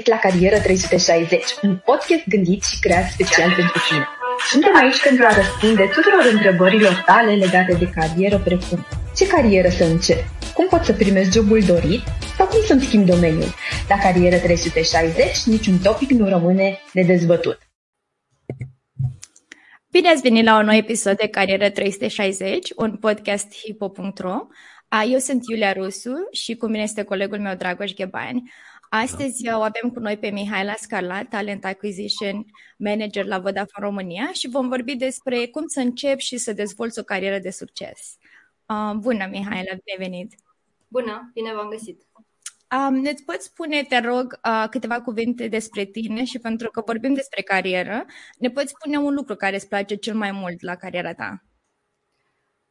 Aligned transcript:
la 0.00 0.18
Carieră 0.18 0.60
360, 0.60 1.44
un 1.62 1.76
podcast 1.84 2.28
gândit 2.28 2.62
și 2.64 2.78
creat 2.80 3.10
special 3.10 3.52
pentru 3.54 3.82
tine. 3.88 4.06
Suntem 4.50 4.76
aici 4.76 5.02
pentru 5.02 5.24
a 5.24 5.34
răspunde 5.34 5.84
tuturor 5.84 6.24
întrebărilor 6.32 7.02
tale 7.06 7.34
legate 7.34 7.74
de 7.74 7.90
carieră, 7.94 8.38
precum 8.38 8.86
ce 9.16 9.26
carieră 9.26 9.68
să 9.68 9.84
încep, 9.84 10.24
cum 10.54 10.66
pot 10.68 10.84
să 10.84 10.92
primesc 10.92 11.32
jobul 11.32 11.60
dorit 11.60 12.02
sau 12.36 12.46
cum 12.46 12.60
să-mi 12.66 12.80
schimb 12.80 13.06
domeniul. 13.06 13.54
La 13.88 13.98
Carieră 13.98 14.36
360, 14.36 15.42
niciun 15.44 15.78
topic 15.78 16.10
nu 16.10 16.28
rămâne 16.28 16.80
nedezbătut. 16.92 17.58
Bine 19.90 20.08
ați 20.08 20.22
venit 20.22 20.44
la 20.44 20.58
un 20.58 20.64
nou 20.64 20.74
episod 20.74 21.16
de 21.16 21.28
Carieră 21.28 21.70
360, 21.70 22.70
un 22.76 22.96
podcast 22.96 23.54
hipo.ro. 23.54 24.36
Eu 25.10 25.18
sunt 25.18 25.42
Iulia 25.50 25.72
Rusu 25.72 26.12
și 26.30 26.54
cu 26.54 26.66
mine 26.66 26.82
este 26.82 27.02
colegul 27.02 27.38
meu 27.38 27.54
Dragoș 27.54 27.92
Ghebani. 27.92 28.42
Astăzi 28.94 29.48
o 29.48 29.60
avem 29.60 29.90
cu 29.92 29.98
noi 29.98 30.18
pe 30.18 30.28
Mihaela 30.30 30.74
Scarla, 30.74 31.24
Talent 31.24 31.64
Acquisition 31.64 32.44
Manager 32.76 33.24
la 33.24 33.38
Vodafone 33.38 33.86
România 33.86 34.32
și 34.32 34.48
vom 34.48 34.68
vorbi 34.68 34.94
despre 34.94 35.46
cum 35.46 35.66
să 35.66 35.80
încep 35.80 36.18
și 36.18 36.36
să 36.36 36.52
dezvolți 36.52 36.98
o 36.98 37.02
carieră 37.02 37.38
de 37.38 37.50
succes. 37.50 38.16
Uh, 38.66 38.92
bună, 38.96 39.26
Mihaela, 39.30 39.72
bine 39.84 39.96
venit! 39.98 40.34
Bună, 40.88 41.30
bine 41.34 41.54
v-am 41.54 41.68
găsit! 41.68 42.02
Um, 42.76 42.94
ne 42.94 43.14
poți 43.26 43.46
spune, 43.46 43.82
te 43.82 43.98
rog, 43.98 44.40
uh, 44.44 44.66
câteva 44.70 45.00
cuvinte 45.00 45.48
despre 45.48 45.84
tine 45.84 46.24
și 46.24 46.38
pentru 46.38 46.70
că 46.70 46.82
vorbim 46.86 47.14
despre 47.14 47.42
carieră, 47.42 48.04
ne 48.38 48.50
poți 48.50 48.74
spune 48.78 48.96
un 48.96 49.14
lucru 49.14 49.34
care 49.34 49.56
îți 49.56 49.68
place 49.68 49.94
cel 49.94 50.14
mai 50.14 50.32
mult 50.32 50.62
la 50.62 50.74
cariera 50.74 51.14
ta? 51.14 51.42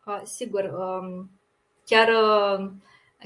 Uh, 0.05 0.21
sigur, 0.23 0.63
um, 0.63 1.31
chiar 1.85 2.07
uh, 2.07 2.71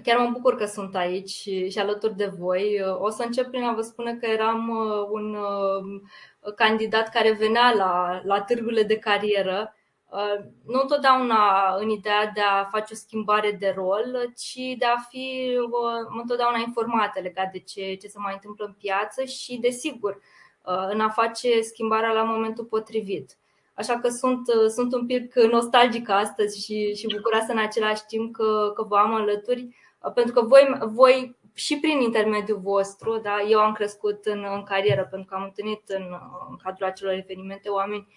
Chiar 0.03 0.17
mă 0.17 0.29
bucur 0.29 0.55
că 0.55 0.65
sunt 0.65 0.95
aici 0.95 1.29
și 1.69 1.79
alături 1.79 2.15
de 2.15 2.25
voi. 2.37 2.81
O 2.97 3.09
să 3.09 3.23
încep 3.23 3.49
prin 3.49 3.63
a 3.63 3.73
vă 3.73 3.81
spune 3.81 4.15
că 4.15 4.25
eram 4.25 4.69
uh, 4.69 5.07
un 5.09 5.35
uh, 5.35 6.53
candidat 6.55 7.09
care 7.09 7.31
venea 7.31 7.73
la, 7.75 8.21
la 8.23 8.41
târgurile 8.41 8.83
de 8.83 8.97
carieră, 8.97 9.75
uh, 10.09 10.45
nu 10.65 10.79
întotdeauna 10.81 11.75
în 11.79 11.89
ideea 11.89 12.31
de 12.33 12.41
a 12.41 12.63
face 12.63 12.93
o 12.93 12.95
schimbare 12.95 13.51
de 13.51 13.73
rol, 13.75 14.33
ci 14.37 14.77
de 14.77 14.85
a 14.85 14.97
fi 15.09 15.57
întotdeauna 16.21 16.57
informată 16.57 17.19
legat 17.21 17.51
de 17.51 17.59
ce, 17.59 17.93
ce 17.93 18.07
se 18.07 18.19
mai 18.19 18.33
întâmplă 18.33 18.65
în 18.65 18.73
piață 18.73 19.23
și, 19.23 19.57
desigur, 19.57 20.19
în 20.89 20.99
a 20.99 21.09
face 21.09 21.61
schimbarea 21.61 22.11
la 22.11 22.23
momentul 22.23 22.65
potrivit. 22.65 23.37
Așa 23.73 23.99
că 23.99 24.09
sunt, 24.09 24.41
sunt 24.69 24.93
un 24.93 25.05
pic 25.05 25.35
nostalgică 25.35 26.11
astăzi 26.11 26.63
și, 26.65 26.95
și 26.95 27.07
bucuroasă 27.15 27.51
în 27.51 27.57
același 27.57 28.05
timp 28.07 28.33
că, 28.33 28.71
că 28.75 28.83
vă 28.83 28.95
am 28.95 29.13
alături 29.13 29.75
pentru 30.13 30.33
că 30.33 30.41
voi, 30.41 30.77
voi 30.81 31.35
și 31.53 31.79
prin 31.79 31.99
intermediul 31.99 32.59
vostru, 32.59 33.17
da, 33.17 33.41
eu 33.49 33.59
am 33.59 33.73
crescut 33.73 34.25
în, 34.25 34.45
în 34.53 34.63
carieră 34.63 35.07
pentru 35.09 35.27
că 35.29 35.35
am 35.35 35.43
întâlnit 35.43 35.81
în, 35.87 36.03
în 36.49 36.55
cadrul 36.63 36.87
acelor 36.87 37.13
evenimente 37.13 37.69
oameni 37.69 38.07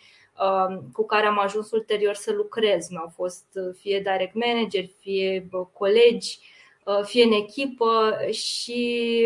uh, 0.40 0.78
cu 0.92 1.06
care 1.06 1.26
am 1.26 1.38
ajuns 1.38 1.70
ulterior 1.70 2.14
să 2.14 2.32
lucrez. 2.32 2.88
Mi-au 2.88 3.12
fost 3.14 3.46
uh, 3.54 3.74
fie 3.78 3.98
direct 3.98 4.34
manager, 4.34 4.84
fie 5.00 5.48
colegi, 5.72 6.38
uh, 6.84 7.00
fie 7.02 7.24
în 7.24 7.32
echipă 7.32 8.18
și 8.30 9.22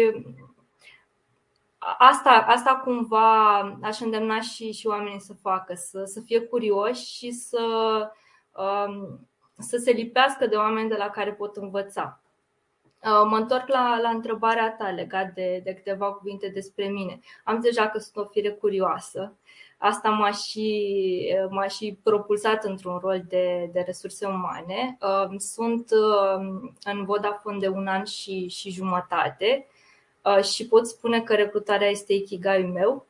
asta, 1.99 2.45
asta 2.49 2.81
cumva 2.85 3.59
aș 3.83 4.01
îndemna 4.01 4.41
și, 4.41 4.73
și 4.73 4.87
oamenii 4.87 5.21
să 5.21 5.33
facă, 5.43 5.75
să, 5.75 6.05
să 6.05 6.21
fie 6.21 6.41
curioși 6.41 7.17
și 7.17 7.31
să, 7.31 7.61
um, 8.53 9.29
să 9.59 9.77
se 9.77 9.91
lipească 9.91 10.47
de 10.47 10.57
oameni 10.57 10.89
de 10.89 10.97
la 10.97 11.09
care 11.11 11.33
pot 11.33 11.57
învăța. 11.57 12.22
Uh, 13.05 13.27
mă 13.29 13.37
întorc 13.37 13.69
la, 13.69 13.99
la 14.01 14.09
întrebarea 14.09 14.75
ta 14.79 14.89
legat 14.89 15.33
de, 15.35 15.61
de 15.65 15.75
câteva 15.75 16.13
cuvinte 16.13 16.49
despre 16.49 16.87
mine. 16.87 17.21
Am 17.45 17.61
deja 17.61 17.89
că 17.89 17.99
sunt 17.99 18.25
o 18.25 18.29
fire 18.29 18.51
curioasă. 18.51 19.37
Asta 19.79 20.11
m-a 20.11 20.31
și, 20.31 21.37
m-a 21.51 21.67
și 21.67 21.99
propulsat 22.03 22.65
într-un 22.65 22.99
rol 22.99 23.23
de, 23.29 23.71
de 23.73 23.81
resurse 23.81 24.27
umane. 24.27 24.99
Uh, 25.01 25.35
sunt 25.39 25.91
uh, 25.91 26.71
în 26.85 27.05
Vodafone 27.05 27.59
de 27.59 27.69
un 27.69 27.87
an 27.87 28.05
și, 28.05 28.49
și 28.49 28.71
jumătate 28.71 29.67
și 30.53 30.67
pot 30.67 30.87
spune 30.87 31.21
că 31.23 31.35
recrutarea 31.35 31.89
este 31.89 32.13
ikigai 32.13 32.63
meu. 32.63 33.07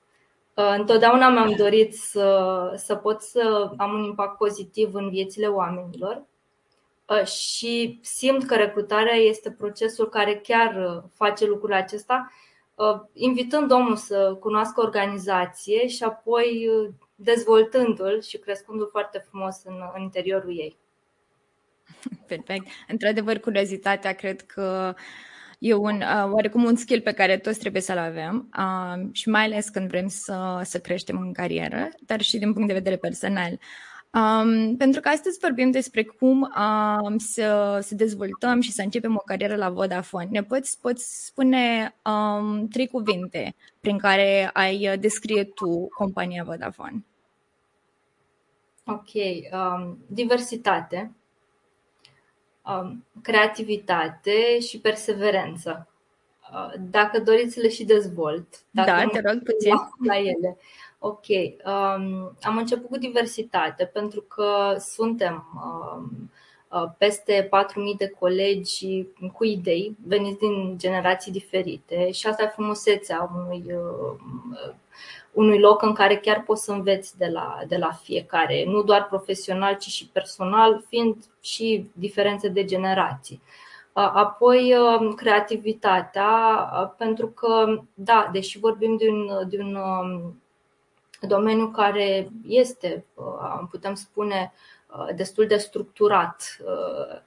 Întotdeauna 0.54 1.28
mi-am 1.28 1.54
dorit 1.56 1.94
să, 1.94 2.72
să 2.76 2.94
pot 2.94 3.20
să 3.20 3.70
am 3.76 3.92
un 3.92 4.02
impact 4.02 4.36
pozitiv 4.36 4.94
în 4.94 5.08
viețile 5.08 5.46
oamenilor 5.46 6.22
Uh, 6.22 6.31
și 7.24 7.98
simt 8.02 8.44
că 8.46 8.54
recrutarea 8.54 9.14
este 9.14 9.50
procesul 9.50 10.08
care 10.08 10.40
chiar 10.42 10.76
uh, 10.76 11.02
face 11.14 11.46
lucrul 11.46 11.72
acesta, 11.72 12.32
uh, 12.74 13.00
invitând 13.12 13.70
omul 13.70 13.96
să 13.96 14.36
cunoască 14.40 14.80
organizație 14.80 15.86
și 15.86 16.02
apoi 16.02 16.68
dezvoltându-l 17.14 18.22
și 18.22 18.38
crescându-l 18.38 18.88
foarte 18.90 19.24
frumos 19.28 19.62
în, 19.64 19.74
în 19.94 20.02
interiorul 20.02 20.58
ei. 20.58 20.78
Perfect. 22.26 22.66
Într-adevăr, 22.88 23.38
curiozitatea 23.38 24.12
cred 24.12 24.40
că 24.40 24.94
e 25.58 25.74
un, 25.74 25.94
uh, 25.94 26.30
oarecum 26.30 26.64
un 26.64 26.76
skill 26.76 27.00
pe 27.00 27.12
care 27.12 27.38
toți 27.38 27.58
trebuie 27.58 27.82
să-l 27.82 27.98
avem 27.98 28.48
uh, 28.58 29.08
și 29.12 29.28
mai 29.28 29.44
ales 29.44 29.68
când 29.68 29.88
vrem 29.88 30.08
să, 30.08 30.60
să 30.62 30.80
creștem 30.80 31.18
în 31.20 31.32
carieră, 31.32 31.88
dar 32.00 32.20
și 32.20 32.38
din 32.38 32.52
punct 32.52 32.68
de 32.68 32.74
vedere 32.74 32.96
personal. 32.96 33.52
Uh, 33.52 33.91
Um, 34.14 34.76
pentru 34.76 35.00
că 35.00 35.08
astăzi 35.08 35.38
vorbim 35.38 35.70
despre 35.70 36.04
cum 36.04 36.40
um, 36.42 37.18
să, 37.18 37.78
să 37.82 37.94
dezvoltăm 37.94 38.60
și 38.60 38.72
să 38.72 38.82
începem 38.82 39.16
o 39.16 39.22
carieră 39.24 39.56
la 39.56 39.70
Vodafone. 39.70 40.28
Ne 40.30 40.42
poți, 40.42 40.78
poți 40.80 41.26
spune 41.26 41.94
um, 42.04 42.68
trei 42.68 42.86
cuvinte 42.86 43.54
prin 43.80 43.98
care 43.98 44.50
ai 44.52 44.98
descrie 44.98 45.44
tu 45.44 45.88
compania 45.88 46.44
Vodafone? 46.44 47.04
Ok. 48.84 49.12
Um, 49.52 49.98
diversitate, 50.06 51.12
um, 52.64 53.04
creativitate 53.22 54.60
și 54.60 54.78
perseverență. 54.78 55.86
Uh, 56.52 56.72
dacă 56.90 57.20
doriți, 57.20 57.60
le 57.60 57.68
și 57.68 57.84
dezvolt. 57.84 58.46
Dacă 58.70 58.90
da, 58.90 59.06
te 59.06 59.20
rog 59.28 59.42
puțin. 59.42 59.74
La 60.06 60.18
ele. 60.18 60.56
Ok. 61.04 61.26
Um, 61.28 62.36
am 62.42 62.56
început 62.56 62.88
cu 62.88 62.98
diversitate 62.98 63.84
pentru 63.84 64.20
că 64.20 64.76
suntem 64.78 65.44
um, 65.54 66.30
uh, 66.68 66.90
peste 66.98 67.48
4.000 67.48 67.48
de 67.98 68.08
colegi 68.18 69.06
cu 69.32 69.44
idei, 69.44 69.96
veniți 70.06 70.38
din 70.38 70.78
generații 70.78 71.32
diferite 71.32 72.10
și 72.10 72.26
asta 72.26 72.42
e 72.42 72.46
frumusețea 72.46 73.30
unui, 73.34 73.64
uh, 73.66 74.72
unui 75.32 75.58
loc 75.58 75.82
în 75.82 75.92
care 75.92 76.16
chiar 76.16 76.42
poți 76.42 76.64
să 76.64 76.72
înveți 76.72 77.18
de 77.18 77.26
la, 77.26 77.58
de 77.68 77.76
la 77.76 77.92
fiecare, 77.92 78.64
nu 78.66 78.82
doar 78.82 79.06
profesional, 79.06 79.76
ci 79.76 79.86
și 79.86 80.08
personal, 80.08 80.84
fiind 80.88 81.16
și 81.40 81.90
diferențe 81.92 82.48
de 82.48 82.64
generații. 82.64 83.42
Uh, 83.92 84.10
apoi, 84.14 84.74
um, 84.76 85.12
creativitatea, 85.12 86.30
uh, 86.72 86.90
pentru 86.96 87.26
că, 87.26 87.80
da, 87.94 88.28
deși 88.32 88.58
vorbim 88.58 88.96
de 88.96 89.08
un, 89.08 89.48
de 89.48 89.58
un 89.58 89.74
um, 89.74 90.41
domeniu 91.26 91.70
care 91.70 92.28
este, 92.46 93.04
uh, 93.14 93.62
putem 93.70 93.94
spune, 93.94 94.52
uh, 94.86 95.14
destul 95.14 95.46
de 95.46 95.56
structurat. 95.56 96.58
Uh, 96.64 97.20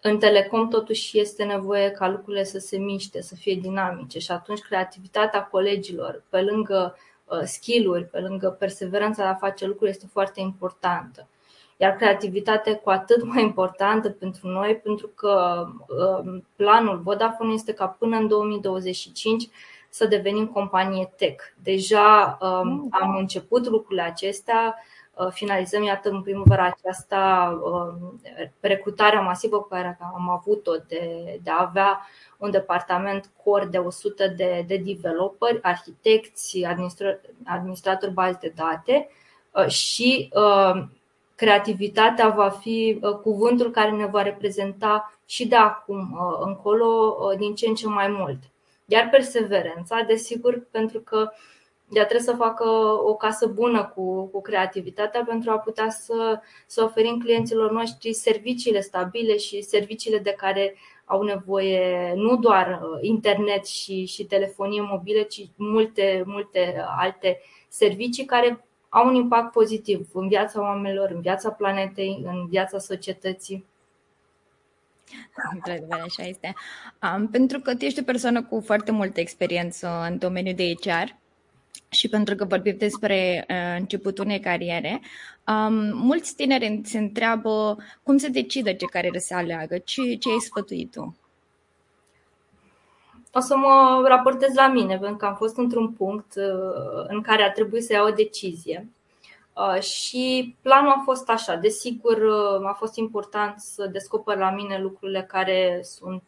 în 0.00 0.18
telecom 0.18 0.68
totuși 0.68 1.18
este 1.18 1.44
nevoie 1.44 1.90
ca 1.90 2.08
lucrurile 2.08 2.44
să 2.44 2.58
se 2.58 2.78
miște, 2.78 3.22
să 3.22 3.34
fie 3.34 3.54
dinamice 3.54 4.18
și 4.18 4.30
atunci 4.30 4.60
creativitatea 4.60 5.44
colegilor, 5.44 6.22
pe 6.28 6.40
lângă 6.40 6.96
skill-uri, 7.44 8.04
pe 8.04 8.20
lângă 8.20 8.48
perseverența 8.48 9.22
de 9.22 9.28
a 9.28 9.34
face 9.34 9.66
lucruri, 9.66 9.90
este 9.90 10.06
foarte 10.12 10.40
importantă. 10.40 11.28
Iar 11.76 11.96
creativitatea 11.96 12.76
cu 12.76 12.90
atât 12.90 13.24
mai 13.24 13.42
importantă 13.42 14.10
pentru 14.10 14.48
noi, 14.48 14.76
pentru 14.76 15.06
că 15.06 15.66
planul 16.56 16.98
Vodafone 16.98 17.52
este 17.52 17.72
ca 17.72 17.86
până 17.86 18.16
în 18.16 18.28
2025 18.28 19.48
să 19.94 20.06
devenim 20.06 20.46
companie 20.46 21.12
tech. 21.16 21.44
Deja 21.62 22.38
um, 22.40 22.68
mm. 22.68 22.88
am 22.90 23.16
început 23.16 23.66
lucrurile 23.66 24.02
acestea, 24.02 24.74
uh, 25.14 25.28
finalizăm, 25.30 25.82
iată, 25.82 26.10
în 26.10 26.22
primăvara 26.22 26.64
aceasta 26.66 27.52
um, 27.62 28.20
recrutarea 28.60 29.20
masivă 29.20 29.60
pe 29.60 29.74
care 29.74 29.98
am 30.14 30.30
avut-o 30.30 30.72
de, 30.88 31.38
de 31.42 31.50
a 31.50 31.60
avea 31.60 32.06
un 32.38 32.50
departament 32.50 33.30
core 33.44 33.64
de 33.64 33.78
100 33.78 34.28
de, 34.36 34.64
de 34.66 34.76
developeri, 34.76 35.62
arhitecți, 35.62 36.64
administra- 36.64 37.20
administratori 37.44 38.12
baze 38.12 38.38
de 38.40 38.52
date 38.54 39.08
uh, 39.50 39.66
și 39.66 40.30
uh, 40.34 40.82
creativitatea 41.34 42.28
va 42.28 42.48
fi 42.48 43.00
cuvântul 43.22 43.70
care 43.70 43.90
ne 43.90 44.06
va 44.06 44.22
reprezenta 44.22 45.12
și 45.26 45.46
de 45.46 45.56
acum 45.56 46.18
încolo 46.40 47.16
din 47.38 47.54
ce 47.54 47.68
în 47.68 47.74
ce 47.74 47.86
mai 47.86 48.08
mult. 48.08 48.38
Iar 48.84 49.08
perseverența, 49.08 50.02
desigur, 50.06 50.66
pentru 50.70 51.00
că 51.00 51.30
ea 51.92 52.04
trebuie 52.04 52.26
să 52.26 52.34
facă 52.34 52.68
o 53.04 53.14
casă 53.14 53.46
bună 53.46 53.92
cu, 53.94 54.26
cu 54.26 54.40
creativitatea 54.40 55.24
pentru 55.24 55.50
a 55.50 55.58
putea 55.58 55.90
să, 55.90 56.40
să 56.66 56.82
oferim 56.82 57.18
clienților 57.18 57.70
noștri 57.70 58.12
serviciile 58.12 58.80
stabile 58.80 59.36
și 59.36 59.62
serviciile 59.62 60.18
de 60.18 60.34
care 60.36 60.74
au 61.04 61.22
nevoie 61.22 62.12
nu 62.14 62.36
doar 62.36 62.80
internet 63.00 63.66
și, 63.66 64.04
și 64.04 64.24
telefonie 64.24 64.80
mobilă, 64.80 65.22
ci 65.22 65.48
multe, 65.56 66.22
multe 66.26 66.84
alte 66.98 67.40
servicii 67.68 68.24
care 68.24 68.66
au 68.88 69.06
un 69.06 69.14
impact 69.14 69.52
pozitiv 69.52 70.08
în 70.12 70.28
viața 70.28 70.60
oamenilor, 70.60 71.10
în 71.10 71.20
viața 71.20 71.50
planetei, 71.50 72.22
în 72.24 72.46
viața 72.48 72.78
societății. 72.78 73.66
Într-adevăr, 75.54 76.00
așa 76.04 76.22
este. 76.22 76.54
Um, 77.02 77.28
pentru 77.28 77.60
că 77.60 77.74
tu 77.74 77.84
ești 77.84 78.00
o 78.00 78.02
persoană 78.02 78.42
cu 78.42 78.60
foarte 78.60 78.90
multă 78.90 79.20
experiență 79.20 80.06
în 80.10 80.18
domeniul 80.18 80.54
de 80.54 80.72
HR 80.74 81.20
și 81.88 82.08
pentru 82.08 82.34
că 82.34 82.44
vorbim 82.44 82.76
despre 82.78 83.46
uh, 83.48 83.76
începutul 83.78 84.24
unei 84.24 84.40
cariere, 84.40 85.00
um, 85.46 85.74
mulți 85.96 86.34
tineri 86.34 86.80
se 86.84 86.98
întreabă 86.98 87.76
cum 88.02 88.16
se 88.16 88.28
decide 88.28 88.74
ce 88.74 88.84
carieră 88.84 89.18
se 89.18 89.34
aleagă, 89.34 89.78
ce, 89.78 90.14
ce 90.14 90.28
ai 90.28 90.38
sfătuit 90.38 90.90
tu? 90.90 91.16
O 93.32 93.40
să 93.40 93.56
mă 93.56 94.04
raportez 94.06 94.54
la 94.54 94.68
mine, 94.68 94.98
pentru 94.98 95.16
că 95.16 95.26
am 95.26 95.34
fost 95.34 95.56
într-un 95.56 95.92
punct 95.92 96.34
uh, 96.36 97.04
în 97.06 97.20
care 97.20 97.42
a 97.42 97.52
trebuit 97.52 97.84
să 97.84 97.92
iau 97.92 98.06
o 98.06 98.10
decizie. 98.10 98.88
Uh, 99.54 99.80
și 99.80 100.56
planul 100.62 100.90
a 100.90 101.02
fost 101.04 101.28
așa. 101.28 101.54
Desigur, 101.54 102.16
uh, 102.16 102.68
a 102.68 102.72
fost 102.72 102.96
important 102.96 103.60
să 103.60 103.86
descoper 103.86 104.36
la 104.36 104.50
mine 104.50 104.78
lucrurile 104.78 105.22
care 105.22 105.80
sunt 105.82 106.24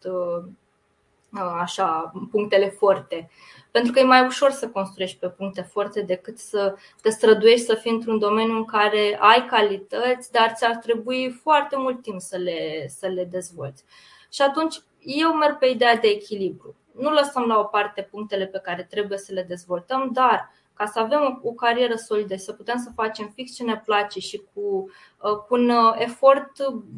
așa, 1.60 2.12
punctele 2.30 2.68
forte. 2.68 3.30
Pentru 3.70 3.92
că 3.92 3.98
e 3.98 4.04
mai 4.04 4.26
ușor 4.26 4.50
să 4.50 4.68
construiești 4.68 5.18
pe 5.18 5.28
puncte 5.28 5.62
forte 5.62 6.00
decât 6.00 6.38
să 6.38 6.74
te 7.02 7.10
străduiești 7.10 7.66
să 7.66 7.74
fii 7.74 7.90
într-un 7.90 8.18
domeniu 8.18 8.56
în 8.56 8.64
care 8.64 9.18
ai 9.20 9.46
calități, 9.46 10.32
dar 10.32 10.52
ți-ar 10.54 10.76
trebui 10.76 11.30
foarte 11.42 11.76
mult 11.76 12.02
timp 12.02 12.20
să 12.20 12.36
le, 12.36 12.88
să 12.88 13.06
le 13.06 13.24
dezvolți. 13.24 13.84
Și 14.32 14.42
atunci 14.42 14.80
eu 14.98 15.32
merg 15.32 15.58
pe 15.58 15.66
ideea 15.66 15.96
de 15.96 16.08
echilibru 16.08 16.74
nu 16.94 17.10
lăsăm 17.10 17.42
la 17.42 17.58
o 17.58 17.64
parte 17.64 18.02
punctele 18.02 18.46
pe 18.46 18.58
care 18.58 18.82
trebuie 18.82 19.18
să 19.18 19.32
le 19.32 19.42
dezvoltăm, 19.42 20.10
dar 20.12 20.52
ca 20.74 20.86
să 20.86 20.98
avem 20.98 21.40
o, 21.42 21.52
carieră 21.52 21.94
solidă, 21.94 22.36
să 22.36 22.52
putem 22.52 22.78
să 22.78 22.90
facem 22.94 23.32
fix 23.34 23.54
ce 23.54 23.62
ne 23.62 23.82
place 23.84 24.20
și 24.20 24.42
cu, 24.54 24.90
uh, 25.22 25.36
cu 25.48 25.54
un 25.54 25.68
uh, 25.68 25.94
efort 25.96 26.52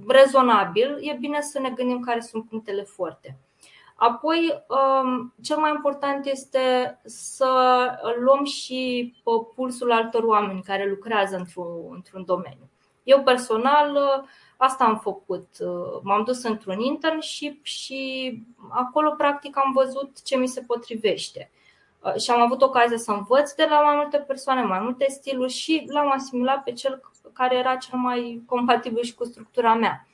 rezonabil, 0.08 0.98
e 1.00 1.16
bine 1.20 1.40
să 1.40 1.58
ne 1.58 1.70
gândim 1.70 2.00
care 2.00 2.20
sunt 2.20 2.48
punctele 2.48 2.82
forte. 2.82 3.38
Apoi, 3.96 4.64
um, 4.68 5.34
cel 5.42 5.56
mai 5.56 5.70
important 5.70 6.26
este 6.26 6.98
să 7.04 7.50
luăm 8.20 8.44
și 8.44 9.12
uh, 9.24 9.46
pulsul 9.54 9.92
altor 9.92 10.22
oameni 10.22 10.62
care 10.62 10.88
lucrează 10.88 11.36
într-un, 11.36 11.66
într-un 11.90 12.24
domeniu. 12.24 12.68
Eu 13.02 13.22
personal 13.22 13.98
Asta 14.56 14.84
am 14.84 14.98
făcut. 14.98 15.48
M-am 16.02 16.24
dus 16.24 16.42
într-un 16.42 16.80
internship 16.80 17.64
și 17.64 18.32
acolo 18.68 19.10
practic 19.10 19.56
am 19.56 19.72
văzut 19.72 20.22
ce 20.22 20.36
mi 20.36 20.48
se 20.48 20.60
potrivește. 20.60 21.50
Și 22.18 22.30
am 22.30 22.40
avut 22.40 22.62
ocazia 22.62 22.96
să 22.96 23.12
învăț 23.12 23.52
de 23.52 23.66
la 23.70 23.80
mai 23.80 23.94
multe 23.96 24.16
persoane, 24.16 24.62
mai 24.62 24.80
multe 24.80 25.06
stiluri 25.08 25.52
și 25.52 25.84
l-am 25.92 26.12
asimilat 26.12 26.62
pe 26.62 26.72
cel 26.72 27.00
care 27.32 27.56
era 27.56 27.76
cel 27.76 27.98
mai 27.98 28.42
compatibil 28.46 29.02
și 29.02 29.14
cu 29.14 29.24
structura 29.24 29.74
mea 29.74 30.06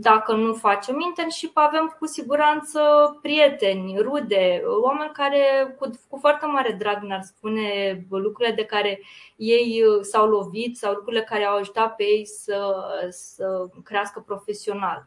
dacă 0.00 0.32
nu 0.32 0.54
facem 0.54 1.00
internship, 1.00 1.56
avem 1.56 1.96
cu 1.98 2.06
siguranță 2.06 2.80
prieteni, 3.22 3.98
rude, 3.98 4.62
oameni 4.82 5.12
care 5.12 5.74
cu, 5.78 5.90
cu 6.08 6.18
foarte 6.18 6.46
mare 6.46 6.72
drag 6.78 7.02
ne-ar 7.02 7.22
spune 7.22 8.00
lucrurile 8.10 8.54
de 8.54 8.64
care 8.64 9.00
ei 9.36 9.82
s-au 10.00 10.28
lovit 10.28 10.76
sau 10.76 10.92
lucrurile 10.92 11.22
care 11.22 11.44
au 11.44 11.56
ajutat 11.56 11.96
pe 11.96 12.02
ei 12.02 12.26
să, 12.26 12.76
să 13.10 13.66
crească 13.84 14.20
profesional. 14.26 15.06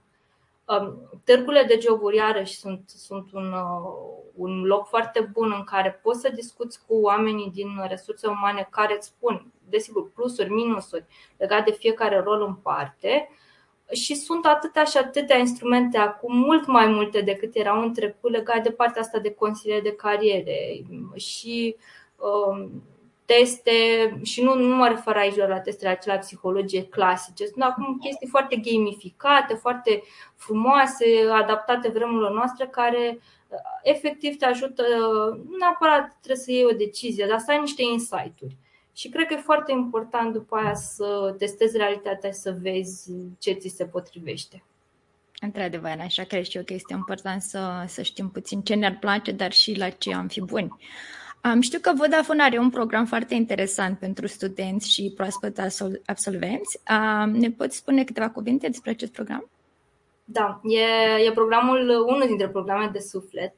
Um, 0.80 1.10
târgurile 1.24 1.64
de 1.64 1.80
joburi 1.82 2.16
iarăși 2.16 2.58
sunt, 2.58 2.82
sunt 2.86 3.32
un, 3.32 3.54
un 4.36 4.64
loc 4.64 4.88
foarte 4.88 5.30
bun 5.34 5.54
în 5.58 5.64
care 5.64 6.00
poți 6.04 6.20
să 6.20 6.32
discuți 6.36 6.80
cu 6.88 6.96
oamenii 6.96 7.52
din 7.54 7.70
resurse 7.88 8.28
umane 8.28 8.68
care 8.70 8.96
îți 8.96 9.08
spun, 9.08 9.52
desigur, 9.70 10.12
plusuri, 10.12 10.50
minusuri 10.50 11.06
legate 11.38 11.70
de 11.70 11.78
fiecare 11.78 12.20
rol 12.20 12.42
în 12.42 12.56
parte. 12.56 13.30
Și 13.92 14.16
sunt 14.16 14.46
atâtea 14.46 14.84
și 14.84 14.98
atâtea 14.98 15.38
instrumente 15.38 15.98
acum, 15.98 16.38
mult 16.38 16.66
mai 16.68 16.88
multe 16.88 17.22
decât 17.22 17.56
erau 17.56 17.82
în 17.82 17.94
trecut, 17.94 18.32
legate 18.32 18.62
de 18.62 18.72
partea 18.72 19.02
asta 19.02 19.20
de 19.20 19.34
consiliere 19.34 19.82
de 19.82 19.96
cariere. 19.96 20.86
Și 21.16 21.76
um, 22.16 22.84
teste, 23.32 23.72
și 24.24 24.44
nu, 24.44 24.56
nu 24.56 24.76
mă 24.76 24.88
refer 24.88 25.16
aici 25.16 25.36
la 25.36 25.60
testele 25.60 25.90
acelea 25.90 26.18
psihologie 26.18 26.86
clasice, 26.86 27.46
sunt 27.46 27.64
acum 27.64 27.98
chestii 27.98 28.28
foarte 28.28 28.56
gamificate, 28.56 29.54
foarte 29.54 30.04
frumoase, 30.36 31.06
adaptate 31.32 31.90
vremurilor 31.90 32.32
noastre, 32.32 32.66
care 32.66 33.20
uh, 33.48 33.58
efectiv 33.84 34.38
te 34.38 34.46
ajută, 34.46 34.84
nu 35.50 35.58
neapărat 35.58 36.18
trebuie 36.22 36.46
să 36.46 36.52
iei 36.52 36.66
o 36.66 36.76
decizie, 36.76 37.26
dar 37.30 37.40
să 37.40 37.52
ai 37.52 37.60
niște 37.60 37.82
insight-uri. 37.82 38.56
Și 38.94 39.10
cred 39.10 39.28
că 39.28 39.34
e 39.34 39.38
foarte 39.52 39.72
important 39.72 40.34
după 40.34 40.56
aia 40.56 40.74
să 40.74 41.36
testezi 41.38 41.78
realitatea 41.78 42.32
și 42.32 42.38
să 42.38 42.56
vezi 42.62 43.12
ce 43.40 43.52
ți 43.52 43.68
se 43.68 43.86
potrivește. 43.86 44.64
Într-adevăr, 45.40 45.96
așa 46.00 46.24
cred 46.24 46.44
și 46.44 46.58
eu 46.58 46.64
că 46.64 46.74
este 46.74 46.94
important 46.94 47.42
să, 47.42 47.84
să 47.88 48.02
știm 48.02 48.30
puțin 48.30 48.62
ce 48.62 48.76
ne-ar 48.76 48.98
place, 49.00 49.32
dar 49.32 49.52
și 49.52 49.78
la 49.78 49.90
ce 49.90 50.14
am 50.14 50.28
fi 50.28 50.42
buni. 50.42 50.72
Um, 51.44 51.62
știu 51.62 51.80
că 51.80 51.92
Vodafone 51.96 52.44
are 52.44 52.58
un 52.58 52.70
program 52.70 53.06
foarte 53.06 53.34
interesant 53.34 54.00
pentru 54.00 54.28
studenți 54.28 54.92
și 54.92 55.14
proaspăt 55.16 55.60
absolvenți. 56.06 56.80
Um, 56.90 57.30
ne 57.30 57.50
poți 57.52 57.78
spune 57.78 58.04
câteva 58.04 58.30
cuvinte 58.30 58.68
despre 58.68 58.92
acest 58.92 59.12
program? 59.12 59.50
Da, 60.24 60.62
e, 60.64 61.24
e 61.26 61.32
programul, 61.32 61.90
unul 62.08 62.24
dintre 62.28 62.50
programe 62.50 62.90
de 62.94 63.00
suflet 63.00 63.54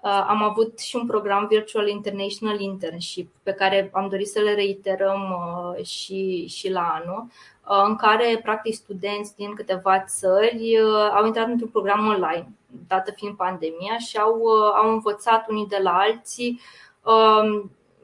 Uh, 0.00 0.24
am 0.28 0.42
avut 0.42 0.78
și 0.78 0.96
un 0.96 1.06
program 1.06 1.46
Virtual 1.46 1.88
International 1.88 2.60
Internship 2.60 3.30
pe 3.42 3.52
care 3.52 3.90
am 3.92 4.08
dorit 4.08 4.28
să 4.28 4.40
le 4.40 4.54
reiterăm 4.54 5.20
uh, 5.30 5.84
și, 5.84 6.46
și 6.46 6.70
la 6.70 7.00
anul, 7.02 7.26
uh, 7.68 7.84
în 7.86 7.96
care 7.96 8.40
practic 8.42 8.74
studenți 8.74 9.36
din 9.36 9.54
câteva 9.54 10.00
țări 10.00 10.78
au 11.14 11.26
intrat 11.26 11.48
într-un 11.48 11.68
program 11.68 12.06
online, 12.06 12.48
dată 12.88 13.12
fiind 13.16 13.36
pandemia, 13.36 13.98
și 13.98 14.16
au, 14.16 14.46
au 14.76 14.92
învățat 14.92 15.48
unii 15.48 15.66
de 15.66 15.78
la 15.82 15.98
alții 15.98 16.48
um, 16.50 16.87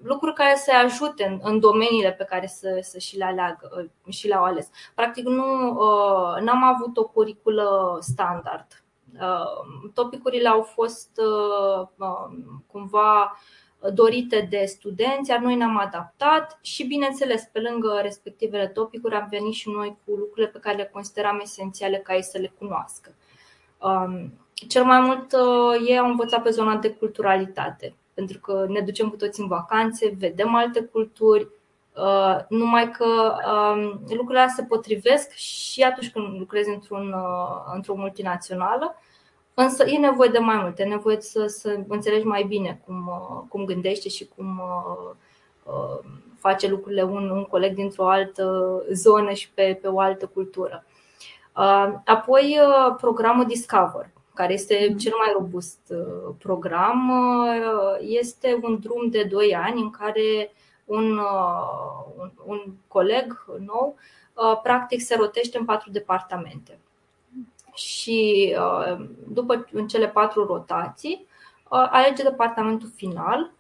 lucruri 0.03 0.35
care 0.35 0.55
să 0.57 0.71
ajute 0.85 1.25
în, 1.25 1.39
în 1.43 1.61
domeniile 1.61 2.13
pe 2.13 2.25
care 2.25 2.47
să, 2.47 2.79
să 2.83 2.99
și 2.99 3.17
le 3.17 3.25
aleagă 3.25 3.91
și 4.09 4.29
le-au 4.29 4.45
ales. 4.45 4.71
Practic, 4.95 5.25
nu 5.25 5.73
n-am 6.41 6.63
avut 6.63 6.97
o 6.97 7.05
curiculă 7.05 7.99
standard 8.01 8.85
Uh, 9.21 9.91
topicurile 9.95 10.49
au 10.49 10.63
fost 10.63 11.11
uh, 11.17 11.87
um, 11.97 12.65
cumva 12.67 13.39
dorite 13.93 14.47
de 14.51 14.65
studenți, 14.65 15.31
iar 15.31 15.39
noi 15.39 15.55
ne-am 15.55 15.79
adaptat 15.79 16.59
și, 16.63 16.87
bineînțeles, 16.87 17.43
pe 17.53 17.61
lângă 17.61 17.99
respectivele 18.03 18.67
topicuri 18.67 19.15
am 19.15 19.27
venit 19.31 19.53
și 19.53 19.71
noi 19.71 19.99
cu 20.05 20.15
lucrurile 20.15 20.47
pe 20.47 20.59
care 20.59 20.77
le 20.77 20.91
consideram 20.93 21.41
esențiale 21.43 21.97
ca 21.97 22.15
ei 22.15 22.23
să 22.23 22.39
le 22.39 22.53
cunoască. 22.59 23.15
Um, 23.79 24.33
cel 24.69 24.85
mai 24.85 25.01
mult 25.01 25.33
uh, 25.33 25.89
ei 25.89 25.99
au 25.99 26.09
învățat 26.09 26.43
pe 26.43 26.51
zona 26.51 26.77
de 26.77 26.91
culturalitate, 26.91 27.95
pentru 28.15 28.39
că 28.39 28.65
ne 28.69 28.81
ducem 28.81 29.09
cu 29.09 29.17
toți 29.17 29.41
în 29.41 29.47
vacanțe, 29.47 30.15
vedem 30.19 30.55
alte 30.55 30.83
culturi, 30.83 31.49
numai 32.49 32.91
că 32.91 33.35
um, 33.75 34.01
lucrurile 34.17 34.47
se 34.57 34.63
potrivesc 34.63 35.31
și 35.31 35.83
atunci 35.83 36.11
când 36.11 36.39
lucrezi 36.39 36.69
într-un, 36.69 37.15
într-o 37.75 37.95
multinațională, 37.95 38.97
Însă 39.55 39.85
e 39.85 39.99
nevoie 39.99 40.29
de 40.29 40.39
mai 40.39 40.57
multe, 40.57 40.83
e 40.83 40.87
nevoie 40.87 41.21
să, 41.21 41.47
să 41.47 41.79
înțelegi 41.89 42.27
mai 42.27 42.43
bine 42.43 42.81
cum, 42.85 43.07
uh, 43.07 43.43
cum 43.49 43.65
gândește 43.65 44.09
și 44.09 44.29
cum 44.37 44.59
uh, 44.59 45.15
uh, 45.65 45.99
face 46.39 46.69
lucrurile 46.69 47.03
un, 47.03 47.31
un 47.31 47.45
coleg 47.45 47.75
dintr-o 47.75 48.09
altă 48.09 48.83
zonă 48.93 49.33
și 49.33 49.51
pe, 49.51 49.79
pe 49.83 49.89
o 49.89 50.01
altă 50.01 50.27
cultură. 50.27 50.85
Apoi, 52.05 52.59
programul 52.97 53.47
Discover, 53.47 54.11
care 54.35 54.53
este 54.53 54.87
mhm. 54.89 54.99
cel 54.99 55.13
mai 55.19 55.33
robust 55.33 55.93
program, 56.39 57.13
este 58.01 58.59
un 58.63 58.79
drum 58.81 59.09
de 59.09 59.23
2 59.23 59.55
ani 59.55 59.81
în 59.81 59.91
care 59.91 60.53
un, 60.85 61.19
un, 62.17 62.31
un 62.45 62.63
coleg 62.89 63.45
nou 63.59 63.97
practic 64.63 65.01
se 65.01 65.15
rotește 65.15 65.59
în 65.59 65.65
patru 65.65 65.91
departamente 65.91 66.79
și 67.75 68.55
uh, 68.59 69.07
după 69.29 69.67
în 69.73 69.87
cele 69.87 70.09
patru 70.09 70.45
rotații 70.45 71.27
uh, 71.69 71.89
alege 71.91 72.23
departamentul 72.23 72.91
final 72.95 73.53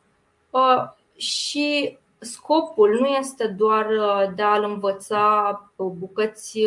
uh, 0.50 0.82
și 1.16 1.98
scopul 2.18 2.96
nu 3.00 3.06
este 3.06 3.46
doar 3.46 3.86
de 4.34 4.42
a-l 4.42 4.64
învăța 4.64 5.70
bucăți 5.76 6.60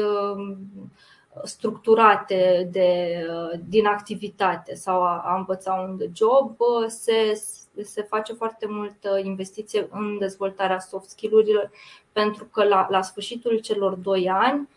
structurate 1.44 2.70
de, 2.72 3.22
din 3.68 3.86
activitate 3.86 4.76
sau 4.76 5.04
a, 5.04 5.22
a 5.26 5.36
învăța 5.38 5.74
un 5.74 6.00
job, 6.14 6.58
se, 6.88 7.42
se 7.84 8.02
face 8.02 8.34
foarte 8.34 8.66
multă 8.70 9.20
investiție 9.24 9.88
în 9.92 10.18
dezvoltarea 10.18 10.80
soft 10.80 11.10
skill-urilor 11.10 11.72
pentru 12.12 12.46
că 12.46 12.64
la, 12.64 12.88
la 12.90 13.02
sfârșitul 13.02 13.58
celor 13.58 13.94
doi 13.94 14.30
ani 14.30 14.70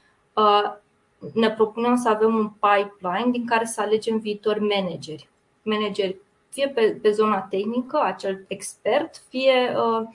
ne 1.32 1.50
propunem 1.50 1.96
să 1.96 2.08
avem 2.08 2.34
un 2.34 2.48
pipeline 2.48 3.30
din 3.30 3.46
care 3.46 3.64
să 3.64 3.80
alegem 3.80 4.18
viitori 4.18 4.60
manageri. 4.60 5.28
Manageri 5.62 6.16
fie 6.48 6.68
pe, 6.68 6.98
pe 7.02 7.10
zona 7.10 7.40
tehnică, 7.40 8.00
acel 8.02 8.44
expert, 8.48 9.22
fie 9.28 9.76
uh, 9.76 10.08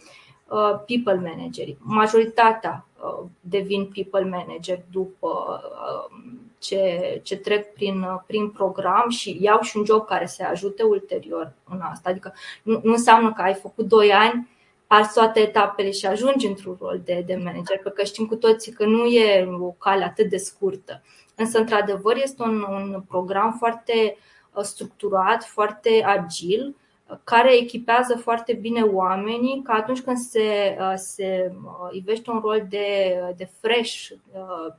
uh, 0.47 0.79
people 0.85 1.13
manageri. 1.13 1.77
Majoritatea 1.79 2.87
uh, 2.94 2.94
devin 3.39 3.85
people 3.85 4.23
manager 4.23 4.79
după 4.91 5.61
uh, 5.63 6.17
ce, 6.59 7.19
ce 7.23 7.37
trec 7.37 7.73
prin, 7.73 8.01
uh, 8.01 8.19
prin 8.27 8.49
program 8.49 9.09
și 9.09 9.37
iau 9.41 9.61
și 9.61 9.77
un 9.77 9.85
job 9.85 10.05
care 10.05 10.25
se 10.25 10.43
ajute 10.43 10.83
ulterior 10.83 11.53
în 11.69 11.79
asta. 11.81 12.09
Adică 12.09 12.33
nu, 12.63 12.79
nu 12.83 12.91
înseamnă 12.91 13.33
că 13.33 13.41
ai 13.41 13.53
făcut 13.53 13.87
2 13.87 14.13
ani 14.13 14.49
arzi 14.87 15.13
toate 15.13 15.39
etapele 15.39 15.91
și 15.91 16.05
ajungi 16.05 16.47
într-un 16.47 16.77
rol 16.79 17.01
de, 17.05 17.23
de 17.25 17.35
manager, 17.35 17.63
pentru 17.65 17.89
că 17.89 18.03
știm 18.03 18.25
cu 18.25 18.35
toții 18.35 18.71
că 18.71 18.85
nu 18.85 19.05
e 19.05 19.47
o 19.59 19.71
cale 19.71 20.03
atât 20.03 20.29
de 20.29 20.37
scurtă. 20.37 21.01
Însă, 21.35 21.59
într-adevăr, 21.59 22.15
este 22.15 22.43
un, 22.43 22.65
un 22.69 23.03
program 23.07 23.55
foarte 23.57 24.17
uh, 24.53 24.63
structurat, 24.63 25.43
foarte 25.43 26.03
agil, 26.05 26.75
care 27.23 27.55
echipează 27.55 28.17
foarte 28.17 28.53
bine 28.53 28.81
oamenii, 28.81 29.61
că 29.63 29.71
atunci 29.71 30.01
când 30.01 30.17
se, 30.17 30.77
uh, 30.79 30.93
se 30.95 31.51
uh, 31.63 31.89
ivește 31.91 32.31
un 32.31 32.39
rol 32.39 32.65
de, 32.69 33.19
de 33.37 33.49
fresh 33.61 34.09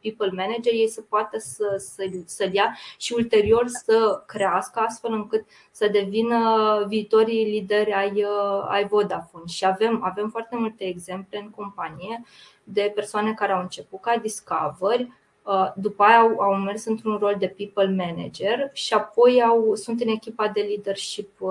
people 0.00 0.30
manager, 0.32 0.72
ei 0.72 0.88
să 0.88 1.00
poată 1.00 1.38
să, 1.38 1.74
să, 1.78 2.10
să 2.24 2.48
ia 2.52 2.76
și 2.98 3.12
ulterior 3.16 3.66
să 3.66 4.22
crească 4.26 4.80
astfel 4.80 5.12
încât 5.12 5.44
să 5.70 5.88
devină 5.88 6.84
viitorii 6.88 7.50
lideri 7.50 7.92
ai, 7.92 8.26
ai 8.68 8.86
Vodafone. 8.86 9.46
Și 9.46 9.64
avem, 9.66 10.04
avem 10.04 10.28
foarte 10.28 10.56
multe 10.56 10.84
exemple 10.84 11.38
în 11.38 11.50
companie 11.50 12.22
de 12.64 12.92
persoane 12.94 13.32
care 13.32 13.52
au 13.52 13.60
început 13.60 14.00
ca 14.00 14.16
Discover, 14.16 15.00
Uh, 15.00 15.12
după 15.74 16.02
aia 16.02 16.18
au, 16.18 16.40
au 16.40 16.54
mers 16.54 16.84
într-un 16.84 17.16
rol 17.16 17.36
de 17.38 17.54
people 17.56 18.04
manager 18.06 18.70
și 18.72 18.94
apoi 18.94 19.42
au, 19.42 19.74
sunt 19.74 20.00
în 20.00 20.08
echipa 20.08 20.48
de 20.48 20.60
leadership 20.60 21.40
uh, 21.40 21.50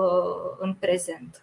în 0.58 0.74
prezent. 0.78 1.40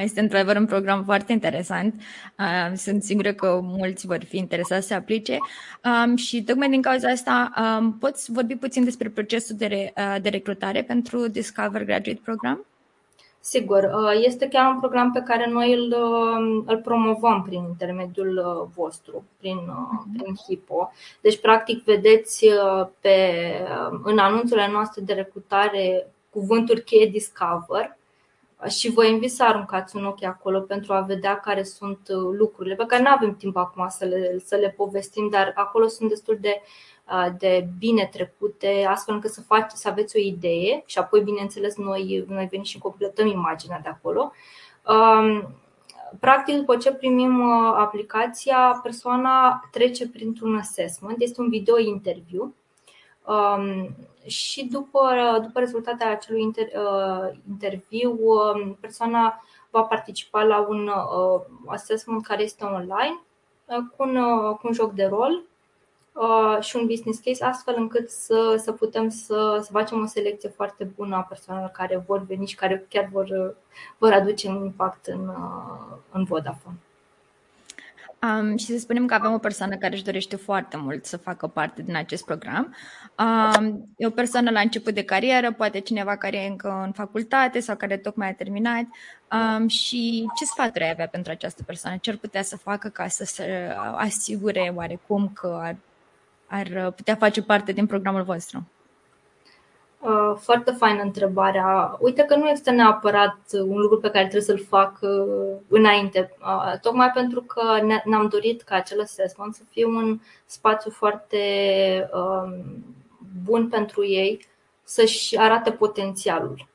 Este 0.00 0.20
într-adevăr 0.20 0.56
un 0.56 0.66
program 0.66 1.04
foarte 1.04 1.32
interesant. 1.32 1.94
Uh, 2.38 2.76
sunt 2.76 3.02
sigură 3.02 3.32
că 3.32 3.60
mulți 3.62 4.06
vor 4.06 4.24
fi 4.24 4.36
interesați 4.36 4.86
să 4.86 4.94
aplice 4.94 5.38
um, 5.84 6.16
și 6.16 6.42
tocmai 6.42 6.68
din 6.68 6.82
cauza 6.82 7.08
asta 7.08 7.52
um, 7.78 7.98
poți 7.98 8.32
vorbi 8.32 8.56
puțin 8.56 8.84
despre 8.84 9.08
procesul 9.08 9.56
de, 9.56 9.92
de 10.22 10.28
recrutare 10.28 10.82
pentru 10.82 11.28
Discover 11.28 11.84
Graduate 11.84 12.20
Program? 12.24 12.66
Sigur, 13.48 13.90
uh, 13.94 14.20
este 14.24 14.48
chiar 14.48 14.72
un 14.72 14.78
program 14.78 15.12
pe 15.12 15.22
care 15.22 15.50
noi 15.50 15.72
îl, 15.72 15.92
uh, 15.92 16.64
îl 16.66 16.80
promovăm 16.84 17.42
prin 17.42 17.62
intermediul 17.62 18.36
uh, 18.36 18.68
vostru, 18.74 19.24
prin, 19.38 19.56
mhm. 19.56 20.12
prin 20.16 20.34
HIPO. 20.46 20.92
Deci, 21.20 21.40
practic, 21.40 21.84
vedeți 21.84 22.46
pe, 23.00 23.18
în 24.02 24.18
anunțurile 24.18 24.68
noastre 24.70 25.02
de 25.02 25.12
recrutare 25.12 26.06
cuvânturi 26.30 26.82
cheie 26.82 27.06
Discover 27.06 27.96
și 28.68 28.90
vă 28.90 29.06
invit 29.06 29.32
să 29.32 29.44
aruncați 29.44 29.96
un 29.96 30.04
ochi 30.04 30.24
acolo 30.24 30.60
pentru 30.60 30.92
a 30.92 31.00
vedea 31.00 31.40
care 31.40 31.62
sunt 31.62 32.08
lucrurile 32.38 32.74
pe 32.74 32.84
care 32.86 33.02
nu 33.02 33.08
avem 33.10 33.36
timp 33.36 33.56
acum 33.56 33.86
să 33.88 34.04
le, 34.04 34.38
să 34.44 34.56
le 34.56 34.74
povestim, 34.76 35.28
dar 35.30 35.52
acolo 35.54 35.86
sunt 35.86 36.08
destul 36.08 36.38
de 36.40 36.62
uh, 36.62 36.86
de 37.38 37.68
bine 37.78 38.08
trecute, 38.12 38.86
astfel 38.88 39.14
încât 39.14 39.30
să, 39.30 39.40
faci, 39.40 39.70
să 39.70 39.88
aveți 39.88 40.16
o 40.16 40.20
idee 40.20 40.82
și 40.86 40.98
apoi, 40.98 41.20
bineînțeles, 41.20 41.76
noi, 41.76 42.24
noi 42.28 42.46
venim 42.50 42.64
și 42.64 42.78
completăm 42.78 43.26
imaginea 43.26 43.80
de 43.82 43.88
acolo. 43.88 44.32
Practic, 46.20 46.56
după 46.56 46.76
ce 46.76 46.92
primim 46.92 47.42
aplicația, 47.74 48.80
persoana 48.82 49.68
trece 49.70 50.08
printr-un 50.08 50.56
assessment, 50.56 51.20
este 51.20 51.40
un 51.40 51.48
video 51.48 51.78
interviu 51.78 52.54
și 54.26 54.64
după, 54.64 55.08
după 55.42 55.58
rezultatele 55.58 56.10
acelui 56.10 56.42
inter, 56.42 56.68
interviu, 57.48 58.18
persoana 58.80 59.42
va 59.70 59.82
participa 59.82 60.42
la 60.42 60.66
un 60.68 60.90
assessment 61.66 62.26
care 62.26 62.42
este 62.42 62.64
online 62.64 63.20
cu 63.66 64.02
un, 64.02 64.14
cu 64.54 64.60
un 64.62 64.72
joc 64.72 64.92
de 64.92 65.04
rol 65.04 65.42
Uh, 66.16 66.60
și 66.60 66.76
un 66.76 66.86
business 66.86 67.18
case, 67.18 67.44
astfel 67.44 67.74
încât 67.76 68.10
să, 68.10 68.60
să 68.62 68.72
putem 68.72 69.08
să, 69.08 69.60
să 69.62 69.70
facem 69.70 70.02
o 70.02 70.06
selecție 70.06 70.48
foarte 70.48 70.84
bună 70.84 71.16
a 71.16 71.20
persoanelor 71.20 71.70
care 71.70 72.04
vor 72.06 72.22
veni 72.22 72.46
și 72.46 72.54
care 72.54 72.86
chiar 72.88 73.08
vor, 73.12 73.56
vor 73.98 74.12
aduce 74.12 74.48
un 74.48 74.64
impact 74.64 75.06
în, 75.06 75.28
uh, 75.28 75.96
în 76.12 76.24
Vodafone. 76.24 76.76
Um, 78.22 78.56
și 78.56 78.66
să 78.66 78.78
spunem 78.78 79.06
că 79.06 79.14
avem 79.14 79.32
o 79.32 79.38
persoană 79.38 79.76
care 79.76 79.94
își 79.94 80.04
dorește 80.04 80.36
foarte 80.36 80.76
mult 80.76 81.04
să 81.04 81.16
facă 81.16 81.46
parte 81.46 81.82
din 81.82 81.96
acest 81.96 82.24
program. 82.24 82.74
Um, 83.18 83.94
e 83.96 84.06
o 84.06 84.10
persoană 84.10 84.50
la 84.50 84.60
început 84.60 84.94
de 84.94 85.04
carieră, 85.04 85.52
poate 85.52 85.78
cineva 85.78 86.16
care 86.16 86.36
e 86.36 86.48
încă 86.48 86.82
în 86.84 86.92
facultate 86.92 87.60
sau 87.60 87.76
care 87.76 87.96
tocmai 87.96 88.28
a 88.28 88.32
terminat. 88.32 88.84
Um, 89.32 89.68
și 89.68 90.26
ce 90.38 90.44
sfaturi 90.44 90.84
ai 90.84 90.90
avea 90.90 91.08
pentru 91.08 91.32
această 91.32 91.62
persoană? 91.62 91.96
Ce 92.00 92.10
ar 92.10 92.16
putea 92.16 92.42
să 92.42 92.56
facă 92.56 92.88
ca 92.88 93.08
să 93.08 93.24
se 93.24 93.74
asigure 93.96 94.72
oarecum 94.74 95.30
că 95.34 95.60
ar 95.62 95.76
ar 96.46 96.90
putea 96.90 97.14
face 97.14 97.42
parte 97.42 97.72
din 97.72 97.86
programul 97.86 98.22
vostru? 98.22 98.66
Uh, 100.06 100.36
foarte 100.38 100.70
faină 100.70 101.02
întrebarea. 101.02 101.96
Uite 102.00 102.22
că 102.22 102.36
nu 102.36 102.48
este 102.48 102.70
neapărat 102.70 103.38
un 103.52 103.78
lucru 103.78 103.98
pe 103.98 104.10
care 104.10 104.26
trebuie 104.26 104.42
să-l 104.56 104.64
fac 104.68 104.98
uh, 105.00 105.56
înainte, 105.68 106.36
uh, 106.40 106.78
tocmai 106.80 107.10
pentru 107.10 107.40
că 107.42 107.62
ne-am 108.04 108.28
dorit 108.28 108.62
ca 108.62 108.74
acel 108.74 109.00
assessment 109.00 109.54
să 109.54 109.62
fie 109.70 109.84
un 109.84 110.20
spațiu 110.44 110.90
foarte 110.90 111.38
um, 112.12 112.84
bun 113.44 113.68
pentru 113.68 114.06
ei 114.06 114.46
să-și 114.82 115.38
arate 115.38 115.70
potențialul. 115.70 116.66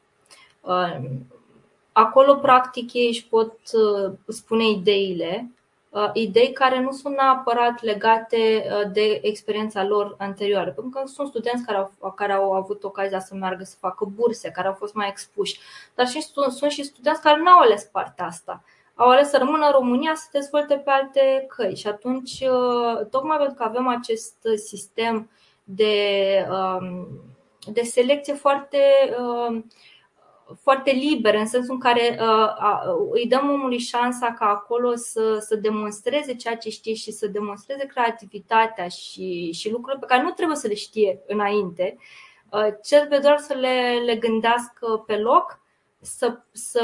Acolo, 1.91 2.35
practic, 2.35 2.93
ei 2.93 3.07
își 3.07 3.27
pot 3.27 3.57
spune 4.27 4.69
ideile 4.69 5.51
Uh, 5.51 5.60
idei 6.13 6.51
care 6.51 6.79
nu 6.79 6.91
sunt 6.91 7.15
neapărat 7.15 7.81
legate 7.81 8.37
uh, 8.37 8.91
de 8.91 9.19
experiența 9.21 9.83
lor 9.83 10.15
anterioară. 10.17 10.71
Pentru 10.71 10.89
că 10.89 11.07
sunt 11.07 11.27
studenți 11.27 11.65
care 11.65 11.77
au, 11.99 12.11
care 12.11 12.33
au 12.33 12.53
avut 12.53 12.83
ocazia 12.83 13.19
să 13.19 13.35
meargă 13.35 13.63
să 13.63 13.75
facă 13.79 14.05
burse, 14.05 14.51
care 14.51 14.67
au 14.67 14.73
fost 14.73 14.93
mai 14.93 15.07
expuși, 15.07 15.59
dar 15.95 16.07
și 16.07 16.21
sunt 16.21 16.71
și 16.71 16.83
studenți 16.83 17.21
care 17.21 17.39
nu 17.39 17.49
au 17.49 17.59
ales 17.59 17.83
partea 17.83 18.25
asta. 18.25 18.63
Au 18.95 19.09
ales 19.09 19.29
să 19.29 19.37
rămână 19.37 19.65
în 19.65 19.71
România 19.71 20.15
să 20.15 20.27
dezvolte 20.31 20.75
pe 20.75 20.89
alte 20.89 21.45
căi. 21.55 21.75
Și 21.75 21.87
atunci, 21.87 22.39
uh, 22.41 23.07
tocmai 23.09 23.37
pentru 23.37 23.55
că 23.55 23.63
avem 23.63 23.87
acest 23.87 24.35
sistem 24.55 25.29
de, 25.63 25.95
um, 26.49 27.07
de 27.71 27.81
selecție 27.81 28.33
foarte 28.33 28.79
foarte 30.61 30.91
liber, 30.91 31.35
în 31.35 31.45
sensul 31.45 31.73
în 31.73 31.79
care 31.79 32.19
uh, 32.21 32.47
îi 33.11 33.27
dăm 33.27 33.49
omului 33.49 33.77
șansa 33.79 34.33
ca 34.39 34.45
acolo 34.45 34.95
să, 34.95 35.37
să 35.39 35.55
demonstreze 35.55 36.35
ceea 36.35 36.55
ce 36.57 36.69
știe 36.69 36.93
și 36.93 37.11
să 37.11 37.27
demonstreze 37.27 37.85
creativitatea 37.85 38.87
și, 38.87 39.51
și 39.51 39.69
lucrurile 39.69 39.99
pe 39.99 40.13
care 40.13 40.21
nu 40.21 40.31
trebuie 40.31 40.57
să 40.57 40.67
le 40.67 40.73
știe 40.73 41.21
înainte, 41.27 41.97
uh, 42.49 42.67
trebuie 42.89 43.19
doar 43.19 43.37
să 43.37 43.53
le, 43.53 44.01
le 44.05 44.15
gândească 44.15 45.03
pe 45.07 45.17
loc, 45.17 45.60
să, 46.01 46.39
să 46.51 46.83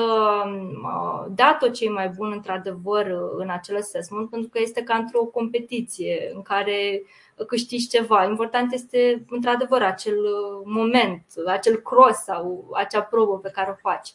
uh, 0.84 1.26
dea 1.30 1.56
tot 1.60 1.74
ce 1.74 1.86
e 1.86 1.90
mai 1.90 2.10
bun 2.10 2.32
într-adevăr 2.32 3.06
în 3.38 3.50
acel 3.50 3.76
assessment, 3.76 4.30
pentru 4.30 4.50
că 4.50 4.60
este 4.62 4.84
ca 4.84 4.96
într-o 4.96 5.24
competiție 5.24 6.32
în 6.34 6.42
care 6.42 7.02
uh, 7.36 7.46
câștigi 7.46 7.88
ceva. 7.88 8.24
Important 8.24 8.74
este, 8.74 9.26
într-adevăr, 9.30 9.82
acel 9.82 10.18
uh, 10.18 10.62
moment, 10.66 11.24
acel 11.48 11.76
cross 11.76 12.24
sau 12.24 12.70
acea 12.74 13.02
probă 13.02 13.40
pe 13.40 13.50
care 13.50 13.70
o 13.70 13.90
faci. 13.90 14.14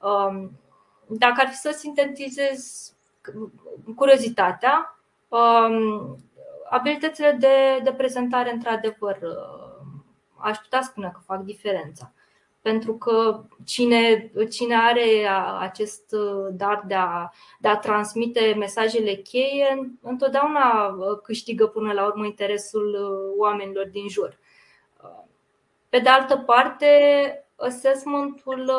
Um, 0.00 0.50
dacă 1.06 1.34
ar 1.36 1.48
fi 1.48 1.56
să 1.56 1.74
sintetizez 1.78 2.92
curiozitatea, 3.96 4.98
um, 5.28 6.18
abilitățile 6.70 7.36
de, 7.40 7.80
de 7.84 7.92
prezentare, 7.92 8.52
într-adevăr, 8.52 9.18
uh, 9.22 9.86
aș 10.36 10.56
putea 10.56 10.80
spune 10.82 11.10
că 11.14 11.20
fac 11.24 11.40
diferența 11.40 12.12
pentru 12.66 12.94
că 12.94 13.44
cine, 13.64 14.32
cine 14.50 14.76
are 14.76 15.28
acest 15.58 16.12
uh, 16.12 16.46
dar 16.52 16.84
de 16.86 16.94
a, 16.94 17.30
de 17.58 17.68
a 17.68 17.76
transmite 17.76 18.54
mesajele 18.58 19.14
cheie, 19.14 19.96
întotdeauna 20.02 20.86
uh, 20.86 21.18
câștigă 21.22 21.66
până 21.66 21.92
la 21.92 22.06
urmă 22.06 22.24
interesul 22.24 22.86
uh, 22.94 23.38
oamenilor 23.38 23.88
din 23.88 24.08
jur. 24.08 24.38
Pe 25.88 25.98
de 25.98 26.08
altă 26.08 26.36
parte, 26.36 26.86
assessmentul 27.56 28.70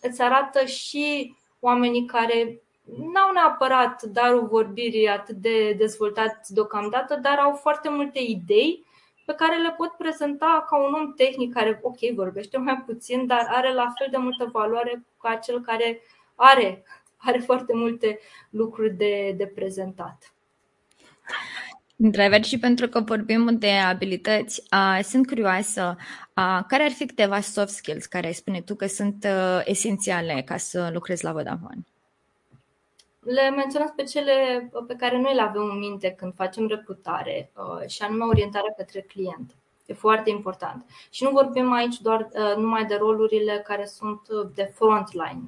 îți 0.00 0.22
arată 0.22 0.64
și 0.64 1.36
oamenii 1.60 2.04
care 2.04 2.60
n-au 2.84 3.32
neapărat 3.32 4.02
darul 4.02 4.46
vorbirii 4.46 5.08
atât 5.08 5.36
de 5.36 5.72
dezvoltat 5.72 6.46
deocamdată, 6.48 7.18
dar 7.22 7.38
au 7.38 7.52
foarte 7.52 7.88
multe 7.88 8.18
idei 8.18 8.84
pe 9.32 9.44
care 9.44 9.62
le 9.62 9.74
pot 9.76 9.90
prezenta 9.98 10.64
ca 10.68 10.76
un 10.76 10.92
om 10.92 11.12
tehnic 11.12 11.52
care, 11.52 11.80
ok, 11.82 11.98
vorbește 12.14 12.58
mai 12.58 12.82
puțin, 12.86 13.26
dar 13.26 13.46
are 13.48 13.72
la 13.72 13.92
fel 13.98 14.08
de 14.10 14.16
multă 14.16 14.48
valoare 14.52 15.04
ca 15.20 15.34
cel 15.34 15.60
care 15.60 16.00
are, 16.34 16.84
are 17.16 17.38
foarte 17.38 17.72
multe 17.74 18.18
lucruri 18.50 18.94
de, 18.94 19.34
de 19.36 19.46
prezentat. 19.46 20.34
Într-adevăr, 21.96 22.44
și 22.44 22.58
pentru 22.58 22.88
că 22.88 23.00
vorbim 23.00 23.58
de 23.58 23.70
abilități, 23.70 24.62
uh, 24.72 25.04
sunt 25.04 25.26
curioasă, 25.26 25.96
uh, 26.36 26.60
care 26.68 26.82
ar 26.82 26.90
fi 26.90 27.06
câteva 27.06 27.40
soft 27.40 27.74
skills 27.74 28.06
care 28.06 28.26
ai 28.26 28.32
spune 28.32 28.60
tu 28.60 28.74
că 28.74 28.86
sunt 28.86 29.24
uh, 29.24 29.60
esențiale 29.64 30.42
ca 30.44 30.56
să 30.56 30.90
lucrezi 30.92 31.24
la 31.24 31.32
Vodafone? 31.32 31.84
Le 33.24 33.50
menționez 33.50 33.90
pe 33.96 34.02
cele 34.02 34.70
pe 34.86 34.94
care 34.94 35.18
noi 35.18 35.34
le 35.34 35.40
avem 35.40 35.62
în 35.62 35.78
minte 35.78 36.10
când 36.10 36.34
facem 36.34 36.66
recrutare 36.66 37.52
uh, 37.56 37.88
și 37.88 38.02
anume 38.02 38.24
orientarea 38.24 38.74
către 38.76 39.00
client. 39.00 39.56
E 39.86 39.94
foarte 39.94 40.30
important. 40.30 40.84
Și 41.10 41.24
nu 41.24 41.30
vorbim 41.30 41.72
aici 41.72 42.00
doar 42.00 42.28
uh, 42.32 42.56
numai 42.56 42.84
de 42.84 42.94
rolurile 42.94 43.62
care 43.66 43.86
sunt 43.86 44.20
uh, 44.28 44.48
de 44.54 44.72
frontline, 44.74 45.42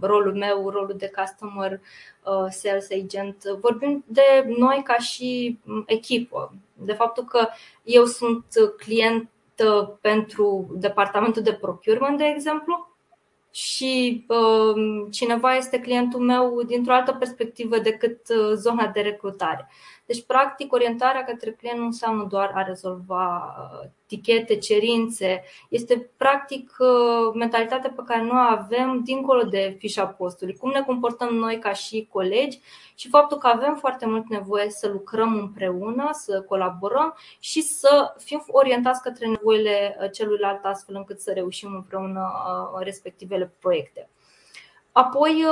rolul 0.00 0.34
meu, 0.34 0.68
rolul 0.68 0.94
de 0.96 1.10
customer 1.16 1.80
sales 2.50 2.90
agent. 2.90 3.44
Vorbim 3.60 4.04
de 4.06 4.54
noi 4.58 4.82
ca 4.84 4.96
și 4.96 5.58
mm, 5.64 5.84
echipă, 5.86 6.54
de 6.72 6.92
faptul 6.92 7.24
că 7.24 7.48
eu 7.82 8.04
sunt 8.04 8.44
client 8.76 9.30
pentru 10.00 10.66
departamentul 10.72 11.42
de 11.42 11.52
procurement, 11.52 12.18
de 12.18 12.24
exemplu, 12.24 12.95
și 13.56 14.24
uh, 14.28 15.06
cineva 15.10 15.54
este 15.54 15.78
clientul 15.78 16.20
meu 16.20 16.62
dintr-o 16.66 16.92
altă 16.92 17.12
perspectivă 17.12 17.78
decât 17.78 18.28
uh, 18.28 18.52
zona 18.54 18.86
de 18.86 19.00
recrutare. 19.00 19.68
Deci, 20.06 20.24
practic, 20.24 20.72
orientarea 20.72 21.24
către 21.24 21.50
client 21.50 21.78
nu 21.78 21.84
înseamnă 21.84 22.24
doar 22.24 22.50
a 22.54 22.62
rezolva 22.62 23.54
uh, 23.58 23.88
tichete, 24.06 24.56
cerințe. 24.56 25.42
Este, 25.68 26.10
practic, 26.16 26.76
uh, 26.78 27.34
mentalitatea 27.34 27.92
pe 27.96 28.02
care 28.06 28.22
noi 28.22 28.46
avem 28.50 29.00
dincolo 29.04 29.42
de 29.42 29.76
fișa 29.78 30.06
postului. 30.06 30.56
Cum 30.56 30.70
ne 30.70 30.82
comportăm 30.82 31.34
noi 31.34 31.58
ca 31.58 31.72
și 31.72 32.08
colegi 32.12 32.60
și 32.94 33.08
faptul 33.08 33.38
că 33.38 33.46
avem 33.46 33.74
foarte 33.74 34.06
mult 34.06 34.28
nevoie 34.28 34.70
să 34.70 34.88
lucrăm 34.88 35.34
împreună, 35.34 36.08
să 36.12 36.42
colaborăm 36.42 37.14
și 37.38 37.60
să 37.60 38.14
fim 38.18 38.44
orientați 38.46 39.02
către 39.02 39.26
nevoile 39.26 39.96
uh, 40.00 40.10
celuilalt 40.10 40.64
astfel 40.64 40.94
încât 40.94 41.20
să 41.20 41.32
reușim 41.32 41.74
împreună 41.74 42.30
respectivele 42.78 43.54
proiecte. 43.60 44.08
Apoi, 44.92 45.44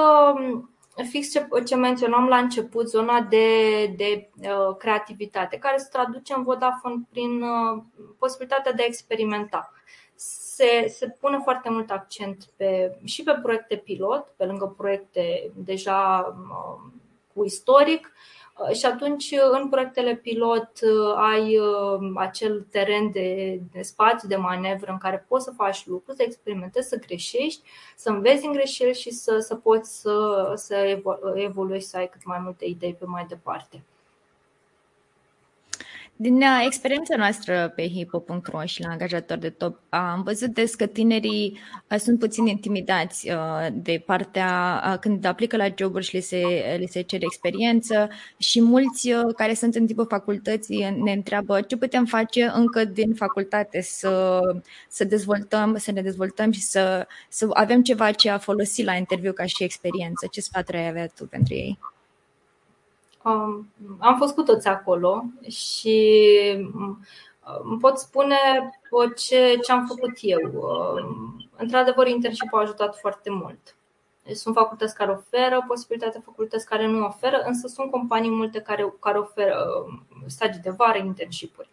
fix 1.02 1.30
ce, 1.30 1.46
ce 1.66 1.76
menționam 1.76 2.28
la 2.28 2.36
început, 2.36 2.88
zona 2.88 3.20
de, 3.20 3.86
de 3.86 4.30
uh, 4.36 4.76
creativitate, 4.76 5.56
care 5.58 5.76
se 5.76 5.88
traduce 5.92 6.34
în 6.36 6.42
Vodafone 6.42 7.02
prin 7.10 7.42
uh, 7.42 7.82
posibilitatea 8.18 8.72
de 8.72 8.82
a 8.82 8.86
experimenta. 8.86 9.72
Se, 10.14 10.86
se 10.88 11.08
pune 11.20 11.38
foarte 11.42 11.70
mult 11.70 11.90
accent 11.90 12.44
pe, 12.56 12.98
și 13.04 13.22
pe 13.22 13.38
proiecte 13.42 13.76
pilot, 13.76 14.32
pe 14.36 14.44
lângă 14.44 14.74
proiecte 14.76 15.52
deja 15.54 16.34
uh, 16.38 16.90
cu 17.34 17.44
istoric, 17.44 18.06
Uh, 18.06 18.43
și 18.72 18.86
atunci, 18.86 19.30
uh, 19.30 19.58
în 19.60 19.68
proiectele 19.68 20.14
pilot, 20.16 20.70
uh, 20.82 21.14
ai 21.16 21.58
acel 22.14 22.66
teren 22.70 23.10
de, 23.10 23.60
de 23.72 23.82
spațiu, 23.82 24.28
de 24.28 24.36
manevră 24.36 24.90
în 24.92 24.98
care 24.98 25.24
poți 25.28 25.44
să 25.44 25.50
faci 25.50 25.86
lucruri, 25.86 26.16
să 26.16 26.22
experimentezi, 26.22 26.88
să 26.88 26.98
greșești, 27.06 27.62
să 27.96 28.10
înveți 28.10 28.40
din 28.40 28.52
greșeli 28.52 28.94
și 28.94 29.10
să, 29.10 29.38
să 29.38 29.54
poți 29.54 30.00
să, 30.00 30.52
să 30.54 31.00
evoluezi, 31.34 31.88
să 31.88 31.96
ai 31.96 32.08
cât 32.08 32.24
mai 32.24 32.38
multe 32.42 32.64
idei 32.64 32.94
pe 32.94 33.04
mai 33.04 33.26
departe. 33.28 33.84
Din 36.16 36.36
uh, 36.36 36.62
experiența 36.66 37.16
noastră 37.16 37.72
pe 37.76 37.88
hipo.ro 37.88 38.64
și 38.64 38.82
la 38.82 38.88
angajator 38.88 39.36
de 39.36 39.50
top, 39.50 39.80
am 39.88 40.22
văzut 40.22 40.48
des 40.48 40.74
că 40.74 40.86
tinerii 40.86 41.58
uh, 41.90 41.98
sunt 41.98 42.18
puțin 42.18 42.46
intimidați 42.46 43.30
uh, 43.30 43.66
de 43.72 44.02
partea 44.06 44.96
când 45.00 45.24
aplică 45.24 45.56
la 45.56 45.66
joburi 45.76 46.04
și 46.04 46.14
le 46.14 46.20
se, 46.20 46.42
le 46.78 46.86
se 46.86 47.00
cere 47.00 47.24
experiență 47.24 48.08
și 48.36 48.62
mulți 48.62 49.10
care 49.36 49.54
sunt 49.54 49.74
în 49.74 49.86
timpul 49.86 50.06
facultății 50.06 51.00
ne 51.02 51.12
întreabă 51.12 51.60
ce 51.60 51.76
putem 51.76 52.04
face 52.04 52.50
încă 52.54 52.84
din 52.84 53.14
facultate 53.14 53.80
să, 53.80 54.40
să 54.88 55.04
dezvoltăm, 55.04 55.76
să 55.76 55.92
ne 55.92 56.02
dezvoltăm 56.02 56.50
și 56.50 56.60
să, 56.60 57.06
să 57.28 57.48
avem 57.52 57.82
ceva 57.82 58.10
ce 58.10 58.30
a 58.30 58.38
folosit 58.38 58.84
la 58.84 58.94
interviu 58.94 59.32
ca 59.32 59.44
și 59.44 59.64
experiență. 59.64 60.26
Ce 60.30 60.40
sfaturi 60.40 60.76
ai 60.76 60.88
avea 60.88 61.06
tu 61.06 61.26
pentru 61.26 61.54
ei? 61.54 61.78
Um, 63.24 63.68
am 63.98 64.16
fost 64.16 64.34
cu 64.34 64.42
toți 64.42 64.68
acolo 64.68 65.24
și 65.48 66.28
um, 66.74 67.78
pot 67.80 67.98
spune 67.98 68.36
ce, 69.16 69.58
ce 69.62 69.72
am 69.72 69.86
făcut 69.86 70.12
eu. 70.20 70.50
Um, 70.52 71.48
într-adevăr, 71.56 72.06
internship 72.06 72.54
a 72.54 72.60
ajutat 72.60 72.98
foarte 72.98 73.30
mult. 73.30 73.76
Sunt 74.32 74.54
facultăți 74.54 74.94
care 74.94 75.10
oferă 75.10 75.64
posibilitatea, 75.66 76.20
facultăți 76.24 76.66
care 76.66 76.86
nu 76.86 77.04
oferă, 77.04 77.42
însă 77.46 77.66
sunt 77.66 77.90
companii 77.90 78.30
multe 78.30 78.60
care, 78.60 78.94
care 79.00 79.18
oferă 79.18 79.84
stagii 80.26 80.62
de 80.62 80.70
vară, 80.70 80.98
internship-uri. 80.98 81.68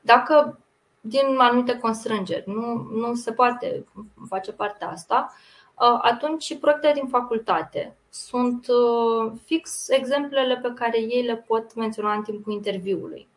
Dacă 0.00 0.58
din 1.00 1.36
anumite 1.38 1.78
constrângeri 1.78 2.50
nu, 2.50 2.74
nu 2.74 3.14
se 3.14 3.32
poate 3.32 3.86
face 4.28 4.52
partea 4.52 4.88
asta, 4.88 5.32
uh, 5.74 5.98
atunci 6.02 6.58
proiectele 6.58 6.92
din 6.92 7.06
facultate 7.06 7.96
sunt 8.14 8.66
uh, 8.68 9.32
fix 9.44 9.88
exemplele 9.88 10.56
pe 10.56 10.72
care 10.74 11.00
ei 11.00 11.22
le 11.22 11.36
pot 11.36 11.74
menționa 11.74 12.12
în 12.14 12.22
timpul 12.22 12.52
interviului. 12.52 13.28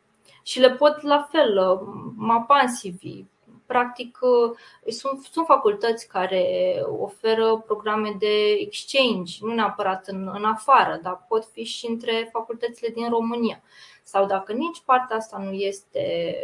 Și 0.43 0.59
le 0.59 0.71
pot 0.71 1.01
la 1.01 1.27
fel 1.31 1.57
uh, 1.57 1.79
mapa 2.15 2.59
în 2.59 2.67
CV. 2.67 3.25
Practic, 3.65 4.19
uh, 4.21 4.57
sunt, 4.93 5.23
sunt 5.23 5.45
facultăți 5.45 6.07
care 6.07 6.75
oferă 6.99 7.63
programe 7.65 8.15
de 8.19 8.51
exchange, 8.51 9.37
nu 9.41 9.53
neapărat 9.53 10.07
în, 10.07 10.31
în 10.33 10.45
afară, 10.45 10.99
dar 11.03 11.25
pot 11.27 11.45
fi 11.45 11.63
și 11.63 11.87
între 11.87 12.29
facultățile 12.31 12.89
din 12.89 13.09
România. 13.09 13.61
Sau 14.03 14.25
dacă 14.25 14.53
nici 14.53 14.81
partea 14.85 15.15
asta 15.15 15.37
nu 15.37 15.51
este, 15.51 16.35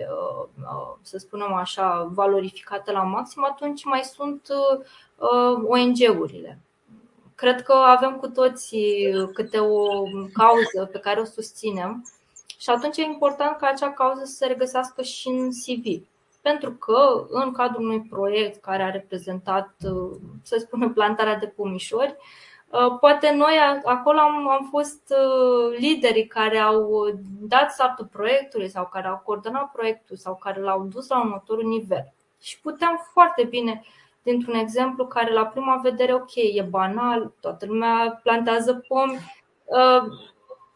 să 1.02 1.17
spunem 1.17 1.54
așa, 1.54 2.10
valorificată 2.12 2.91
la 2.91 3.02
maxim, 3.02 3.44
atunci 3.44 3.84
mai 3.84 4.02
sunt 4.04 4.48
ONG-urile 5.67 6.60
Cred 7.42 7.62
că 7.62 7.74
avem 7.74 8.16
cu 8.16 8.28
toții 8.28 9.14
câte 9.34 9.60
o 9.60 10.04
cauză 10.34 10.90
pe 10.92 11.00
care 11.00 11.20
o 11.20 11.24
susținem 11.26 12.06
și 12.60 12.70
atunci 12.70 12.98
e 12.98 13.02
important 13.02 13.58
ca 13.58 13.68
acea 13.68 13.92
cauză 13.92 14.22
să 14.24 14.34
se 14.34 14.46
regăsească 14.46 15.02
și 15.02 15.28
în 15.28 15.50
CV. 15.50 16.08
Pentru 16.42 16.72
că 16.72 17.26
în 17.30 17.52
cadrul 17.52 17.84
unui 17.84 18.02
proiect 18.02 18.62
care 18.62 18.84
a 18.84 18.90
reprezentat, 18.90 19.76
să 20.44 20.58
spunem, 20.60 20.94
plantarea 20.94 21.36
de 21.36 21.46
pomișori, 21.46 22.16
poate 23.00 23.32
noi 23.32 23.58
acolo 23.84 24.20
am, 24.20 24.50
am 24.50 24.68
fost 24.70 25.14
liderii 25.78 26.28
care 26.28 26.58
au 26.58 27.06
dat 27.42 27.72
startul 27.72 28.06
proiectului 28.12 28.70
sau 28.70 28.90
care 28.92 29.08
au 29.08 29.22
coordonat 29.26 29.72
proiectul 29.72 30.16
sau 30.16 30.36
care 30.36 30.62
l-au 30.62 30.84
dus 30.84 31.08
la 31.08 31.20
următorul 31.20 31.68
nivel. 31.68 32.14
Și 32.42 32.60
puteam 32.60 33.08
foarte 33.14 33.44
bine 33.44 33.84
dintr-un 34.24 34.54
exemplu 34.54 35.08
care 35.08 35.34
la 35.34 35.46
prima 35.46 35.80
vedere, 35.84 36.14
ok, 36.14 36.36
e 36.36 36.62
banal, 36.70 37.34
toată 37.40 37.66
lumea 37.66 38.20
plantează 38.24 38.84
pomi, 38.88 39.20
uh, 39.66 40.04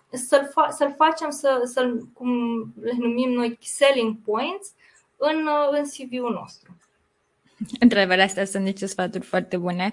să-l, 0.10 0.48
fa- 0.48 0.70
să-l 0.70 0.94
facem, 0.98 1.30
să, 1.30 1.62
să 1.64 1.94
cum 2.14 2.30
le 2.82 2.94
numim 2.98 3.32
noi, 3.32 3.58
selling 3.62 4.18
points 4.26 4.74
în, 5.18 5.48
uh, 5.48 5.78
în 5.78 5.84
CV-ul 5.84 6.34
nostru. 6.34 6.78
Întrebările 7.80 8.24
astea 8.24 8.46
sunt 8.46 8.64
niște 8.64 8.86
sfaturi 8.86 9.26
foarte 9.26 9.58
bune 9.58 9.92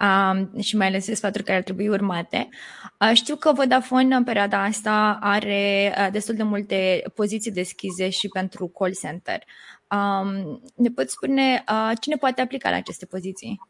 um, 0.00 0.60
și 0.60 0.76
mai 0.76 0.86
ales 0.86 1.04
sfaturi 1.04 1.44
care 1.44 1.56
ar 1.56 1.62
trebui 1.62 1.88
urmate. 1.88 2.48
Uh, 3.00 3.10
știu 3.14 3.36
că 3.36 3.52
Vodafone 3.52 4.14
în 4.14 4.24
perioada 4.24 4.62
asta 4.62 5.18
are 5.20 5.94
uh, 5.98 6.08
destul 6.12 6.34
de 6.34 6.42
multe 6.42 7.02
poziții 7.14 7.50
deschise 7.50 8.08
și 8.08 8.28
pentru 8.28 8.68
call 8.68 8.92
center. 9.00 9.42
Um, 9.90 10.60
ne 10.74 10.88
poți 10.94 11.12
spune 11.12 11.64
uh, 11.68 11.92
cine 12.00 12.16
poate 12.16 12.40
aplica 12.40 12.70
la 12.70 12.76
aceste 12.76 13.06
poziții? 13.06 13.60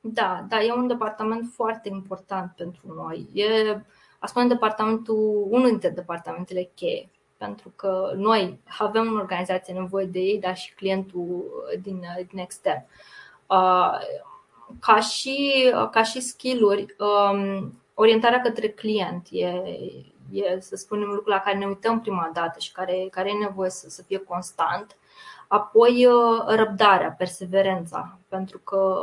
Da, 0.00 0.44
da, 0.48 0.62
e 0.62 0.72
un 0.72 0.86
departament 0.86 1.50
foarte 1.54 1.88
important 1.88 2.52
pentru 2.56 2.94
noi. 2.94 3.28
E, 3.32 3.80
spune, 4.24 4.46
departamentul, 4.46 5.46
unul 5.50 5.68
dintre 5.68 5.88
departamentele 5.88 6.70
cheie, 6.74 7.08
pentru 7.36 7.72
că 7.76 8.12
noi 8.16 8.60
avem 8.78 9.08
în 9.08 9.16
organizație 9.16 9.74
nevoie 9.74 10.06
de 10.06 10.18
ei, 10.18 10.38
dar 10.38 10.56
și 10.56 10.74
clientul 10.74 11.44
din, 11.82 12.02
din 12.28 12.38
extern. 12.38 12.84
Uh, 13.46 13.98
ca 14.80 15.00
și, 15.00 15.70
ca 15.90 16.02
și 16.02 16.20
skill-uri, 16.20 16.96
um, 16.98 17.74
orientarea 17.94 18.40
către 18.40 18.68
client 18.68 19.26
e, 19.30 19.46
e, 20.30 20.60
să 20.60 20.76
spunem, 20.76 21.08
lucrul 21.08 21.32
la 21.32 21.40
care 21.40 21.58
ne 21.58 21.66
uităm 21.66 22.00
prima 22.00 22.30
dată 22.32 22.58
și 22.58 22.72
care, 22.72 23.08
care 23.10 23.28
e 23.28 23.44
nevoie 23.44 23.70
să, 23.70 23.88
să 23.88 24.02
fie 24.02 24.18
constant. 24.18 24.96
Apoi 25.52 26.06
uh, 26.06 26.42
răbdarea, 26.46 27.14
perseverența, 27.18 28.18
pentru 28.28 28.58
că 28.58 29.02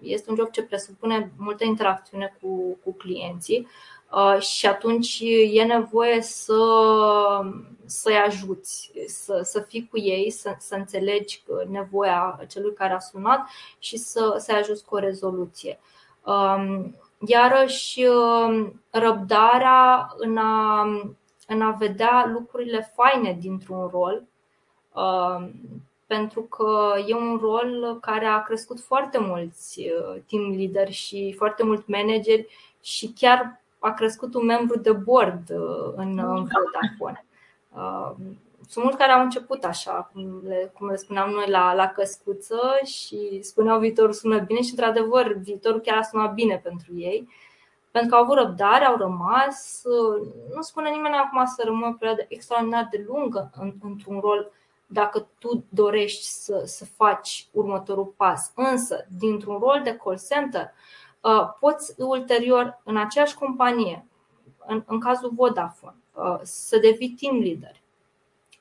este 0.00 0.30
un 0.30 0.36
job 0.36 0.50
ce 0.50 0.62
presupune 0.62 1.32
multă 1.36 1.64
interacțiune 1.64 2.36
cu, 2.40 2.78
cu 2.84 2.92
clienții 2.92 3.68
uh, 4.12 4.40
și 4.40 4.66
atunci 4.66 5.22
e 5.50 5.62
nevoie 5.62 6.20
să, 6.20 6.54
să-i 7.84 8.16
ajuți, 8.16 8.92
să, 9.06 9.40
să 9.44 9.60
fii 9.60 9.88
cu 9.90 9.98
ei, 9.98 10.30
să, 10.30 10.54
să 10.58 10.74
înțelegi 10.74 11.42
nevoia 11.68 12.40
celui 12.48 12.74
care 12.74 12.92
a 12.92 12.98
sunat 12.98 13.48
și 13.78 13.96
să, 13.96 14.34
să-i 14.38 14.54
ajuți 14.54 14.84
cu 14.84 14.94
o 14.94 14.98
rezoluție. 14.98 15.78
Um, 16.24 16.96
iarăși, 17.26 18.04
um, 18.06 18.82
răbdarea 18.90 20.12
în 20.16 20.36
a 20.36 20.86
în 21.46 21.62
a 21.62 21.70
vedea 21.70 22.30
lucrurile 22.32 22.92
faine 22.94 23.36
dintr-un 23.40 23.88
rol, 23.92 24.22
uh, 24.22 24.31
pentru 26.06 26.40
că 26.42 26.94
e 27.06 27.14
un 27.14 27.38
rol 27.40 27.98
care 28.00 28.26
a 28.26 28.42
crescut 28.42 28.80
foarte 28.80 29.18
mulți 29.18 29.80
uh, 29.80 30.20
team 30.28 30.56
leader 30.56 30.90
și 30.90 31.34
foarte 31.36 31.64
mulți 31.64 31.90
manageri 31.90 32.46
și 32.80 33.12
chiar 33.18 33.62
a 33.78 33.90
crescut 33.92 34.34
un 34.34 34.44
membru 34.44 34.78
de 34.78 34.92
board 34.92 35.50
în, 35.96 36.18
în 36.18 36.48
Vodafone. 36.48 37.24
Sunt 38.68 38.84
mulți 38.84 38.98
care 38.98 39.12
au 39.12 39.22
început 39.22 39.64
așa, 39.64 40.10
cum 40.12 40.40
le, 40.46 40.72
cum 40.78 40.88
le 40.88 40.96
spuneam 40.96 41.30
noi, 41.30 41.48
la, 41.48 41.74
la 41.74 41.86
căscuță 41.88 42.60
și 42.84 43.42
spuneau 43.42 43.78
viitorul 43.78 44.12
sună 44.12 44.38
bine 44.38 44.62
și, 44.62 44.70
într-adevăr, 44.70 45.32
viitorul 45.32 45.80
chiar 45.80 45.98
a 45.98 46.02
sunat 46.02 46.34
bine 46.34 46.60
pentru 46.64 46.92
ei. 46.96 47.28
Pentru 47.90 48.10
că 48.10 48.16
au 48.16 48.22
avut 48.22 48.36
răbdare, 48.36 48.84
au 48.84 48.96
rămas. 48.96 49.82
Nu 50.54 50.62
spune 50.62 50.90
nimeni 50.90 51.14
acum 51.14 51.44
să 51.44 51.62
rămână 51.64 51.86
o 51.86 51.96
perioadă 51.98 52.24
extraordinar 52.28 52.88
de 52.90 53.04
lungă 53.06 53.50
în, 53.56 53.72
într-un 53.82 54.20
rol 54.20 54.52
dacă 54.92 55.28
tu 55.38 55.64
dorești 55.68 56.24
să, 56.24 56.62
să 56.66 56.84
faci 56.84 57.48
următorul 57.52 58.14
pas. 58.16 58.52
Însă, 58.54 59.06
dintr-un 59.18 59.58
rol 59.58 59.80
de 59.84 59.96
call 60.04 60.18
center, 60.28 60.70
uh, 61.20 61.48
poți 61.60 61.94
ulterior, 62.02 62.80
în 62.84 62.96
aceeași 62.96 63.34
companie, 63.34 64.06
în, 64.66 64.82
în 64.86 65.00
cazul 65.00 65.32
Vodafone, 65.34 65.96
uh, 66.14 66.38
să 66.42 66.78
devii 66.78 67.14
team 67.20 67.38
leader 67.38 67.82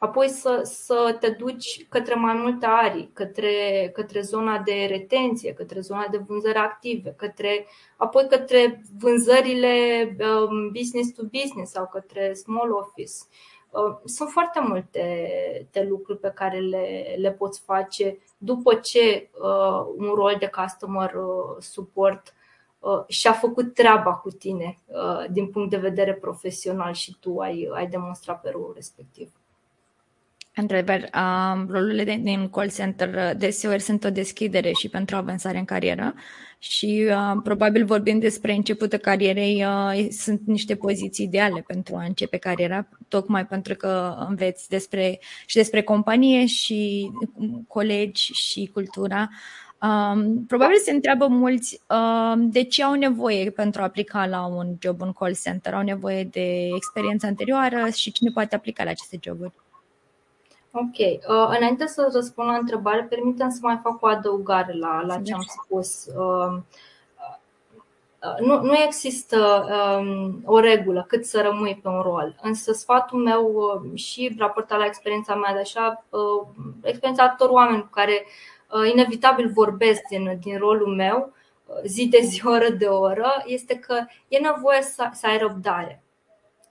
apoi 0.01 0.29
să, 0.29 0.61
să 0.63 1.17
te 1.19 1.29
duci 1.29 1.85
către 1.89 2.13
mai 2.13 2.33
multe 2.33 2.65
arii, 2.65 3.09
către, 3.13 3.89
către 3.93 4.21
zona 4.21 4.59
de 4.59 4.85
retenție, 4.89 5.53
către 5.53 5.79
zona 5.79 6.07
de 6.11 6.17
vânzări 6.17 6.57
active, 6.57 7.13
către, 7.17 7.65
apoi 7.97 8.27
către 8.29 8.81
vânzările 8.99 10.05
um, 10.19 10.71
business 10.71 11.11
to 11.11 11.23
business 11.23 11.71
sau 11.71 11.89
către 11.91 12.33
small 12.33 12.71
office. 12.71 13.13
Uh, 13.71 13.97
sunt 14.05 14.29
foarte 14.29 14.59
multe 14.59 15.01
de 15.71 15.81
lucruri 15.89 16.19
pe 16.19 16.31
care 16.35 16.59
le, 16.59 17.15
le 17.17 17.31
poți 17.31 17.61
face 17.61 18.17
după 18.37 18.73
ce 18.73 19.29
uh, 19.41 19.85
un 19.97 20.13
rol 20.13 20.35
de 20.39 20.51
customer 20.61 21.13
uh, 21.13 21.55
support 21.59 22.33
uh, 22.79 23.03
și-a 23.07 23.31
făcut 23.31 23.73
treaba 23.73 24.13
cu 24.13 24.29
tine 24.29 24.77
uh, 24.85 25.25
din 25.29 25.47
punct 25.47 25.69
de 25.69 25.77
vedere 25.77 26.13
profesional 26.13 26.93
și 26.93 27.17
tu 27.19 27.39
ai, 27.39 27.69
ai 27.73 27.87
demonstrat 27.87 28.41
pe 28.41 28.49
rolul 28.49 28.71
respectiv. 28.75 29.31
Într-adevăr, 30.55 31.09
um, 31.15 31.67
rolurile 31.69 32.03
din 32.03 32.49
call 32.49 32.71
center 32.71 33.13
uh, 33.13 33.31
deseori 33.37 33.81
sunt 33.81 34.03
o 34.03 34.09
deschidere 34.09 34.71
și 34.71 34.89
pentru 34.89 35.15
avansare 35.15 35.57
în 35.57 35.65
carieră 35.65 36.13
și 36.59 37.07
uh, 37.09 37.39
probabil 37.43 37.85
vorbim 37.85 38.19
despre 38.19 38.53
începutul 38.53 38.97
carierei, 38.97 39.65
uh, 39.65 40.07
sunt 40.09 40.41
niște 40.45 40.75
poziții 40.75 41.25
ideale 41.25 41.63
pentru 41.67 41.95
a 41.95 42.03
începe 42.03 42.37
cariera, 42.37 42.87
tocmai 43.07 43.45
pentru 43.45 43.75
că 43.75 44.15
înveți 44.29 44.69
despre, 44.69 45.19
și 45.45 45.55
despre 45.55 45.81
companie 45.81 46.45
și 46.45 47.11
colegi 47.67 48.31
și 48.33 48.69
cultura. 48.73 49.29
Um, 49.81 50.45
probabil 50.45 50.77
se 50.77 50.91
întreabă 50.91 51.27
mulți 51.27 51.81
um, 51.87 52.49
de 52.49 52.63
ce 52.63 52.83
au 52.83 52.93
nevoie 52.93 53.49
pentru 53.49 53.81
a 53.81 53.83
aplica 53.83 54.25
la 54.25 54.45
un 54.45 54.75
job 54.79 55.01
în 55.01 55.11
call 55.11 55.35
center, 55.43 55.73
au 55.73 55.83
nevoie 55.83 56.23
de 56.23 56.67
experiență 56.75 57.25
anterioară 57.25 57.89
și 57.89 58.11
cine 58.11 58.29
poate 58.33 58.55
aplica 58.55 58.83
la 58.83 58.89
aceste 58.89 59.19
joburi. 59.21 59.53
Ok. 60.73 60.97
Uh, 60.97 61.55
înainte 61.57 61.87
să 61.87 62.09
răspund 62.13 62.47
la 62.47 62.55
întrebare, 62.55 63.03
permitem 63.09 63.49
să 63.49 63.59
mai 63.61 63.79
fac 63.83 64.01
o 64.01 64.07
adăugare 64.07 64.73
la, 64.73 65.01
la 65.05 65.21
ce 65.21 65.33
am 65.33 65.45
spus. 65.47 66.05
Uh, 66.05 66.57
uh, 68.21 68.39
nu, 68.39 68.61
nu 68.61 68.73
există 68.85 69.67
um, 69.99 70.41
o 70.45 70.59
regulă 70.59 71.05
cât 71.07 71.25
să 71.25 71.41
rămâi 71.41 71.79
pe 71.81 71.87
un 71.87 72.01
rol, 72.01 72.35
însă 72.41 72.71
sfatul 72.71 73.19
meu 73.19 73.51
uh, 73.53 73.97
și 73.99 74.35
raportat 74.37 74.77
la 74.77 74.85
experiența 74.85 75.35
mea, 75.35 75.53
de 75.53 75.59
așa, 75.59 76.05
uh, 76.09 76.47
experiența 76.81 77.23
altor 77.23 77.49
oameni 77.49 77.81
cu 77.81 77.89
care 77.91 78.25
uh, 78.71 78.91
inevitabil 78.91 79.51
vorbesc 79.53 80.01
din, 80.09 80.39
din 80.41 80.57
rolul 80.57 80.95
meu, 80.95 81.33
uh, 81.65 81.75
zi 81.85 82.07
de 82.07 82.19
zi, 82.21 82.45
oră 82.55 82.69
de 82.69 82.85
oră, 82.85 83.43
este 83.45 83.75
că 83.75 84.05
e 84.27 84.37
nevoie 84.37 84.81
să, 84.81 85.09
să 85.13 85.27
ai 85.27 85.37
răbdare. 85.37 86.03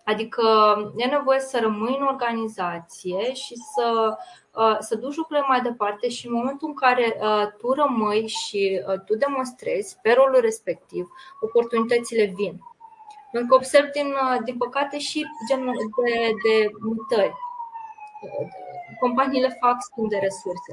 Adică 0.05 0.43
e 0.97 1.05
nevoie 1.05 1.41
să 1.41 1.59
rămâi 1.61 1.97
în 2.01 2.07
organizație 2.07 3.33
și 3.35 3.55
să, 3.75 4.17
uh, 4.55 4.77
să 4.79 4.97
duci 4.97 5.17
lucrurile 5.17 5.47
mai 5.49 5.61
departe 5.61 6.09
și 6.09 6.27
în 6.27 6.33
momentul 6.33 6.69
în 6.69 6.75
care 6.75 7.17
uh, 7.21 7.47
tu 7.59 7.73
rămâi 7.73 8.27
și 8.27 8.83
uh, 8.89 9.01
tu 9.05 9.17
demonstrezi 9.17 9.99
pe 10.03 10.13
rolul 10.13 10.41
respectiv, 10.41 11.09
oportunitățile 11.41 12.25
vin. 12.25 12.61
Pentru 13.33 13.49
că 13.49 13.55
observ 13.55 13.91
din, 13.91 14.15
din 14.45 14.57
păcate 14.57 14.99
și 14.99 15.27
genul 15.49 15.75
de, 16.05 16.33
de 16.45 16.71
mutări. 16.81 17.35
Companiile 19.01 19.59
fac 19.61 19.77
schimb 19.81 20.09
de 20.09 20.17
resurse. 20.17 20.73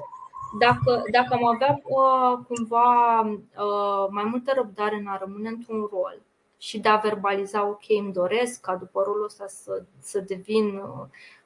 Dacă, 0.59 1.01
dacă 1.11 1.33
am 1.33 1.45
avea 1.45 1.79
uh, 1.83 2.39
cumva 2.47 3.19
uh, 3.19 4.07
mai 4.09 4.23
multă 4.23 4.51
răbdare 4.55 4.95
în 4.95 5.07
a 5.07 5.17
rămâne 5.17 5.49
într-un 5.49 5.87
rol, 5.91 6.21
și 6.57 6.79
de 6.79 6.89
a 6.89 6.95
verbaliza, 6.95 7.67
ok, 7.67 7.83
îmi 7.87 8.13
doresc 8.13 8.61
ca 8.61 8.75
după 8.75 9.01
rolul 9.05 9.23
ăsta 9.23 9.47
să, 9.47 9.83
să 9.99 10.19
devin 10.19 10.81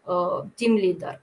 uh, 0.03 0.43
team 0.55 0.75
leader. 0.75 1.21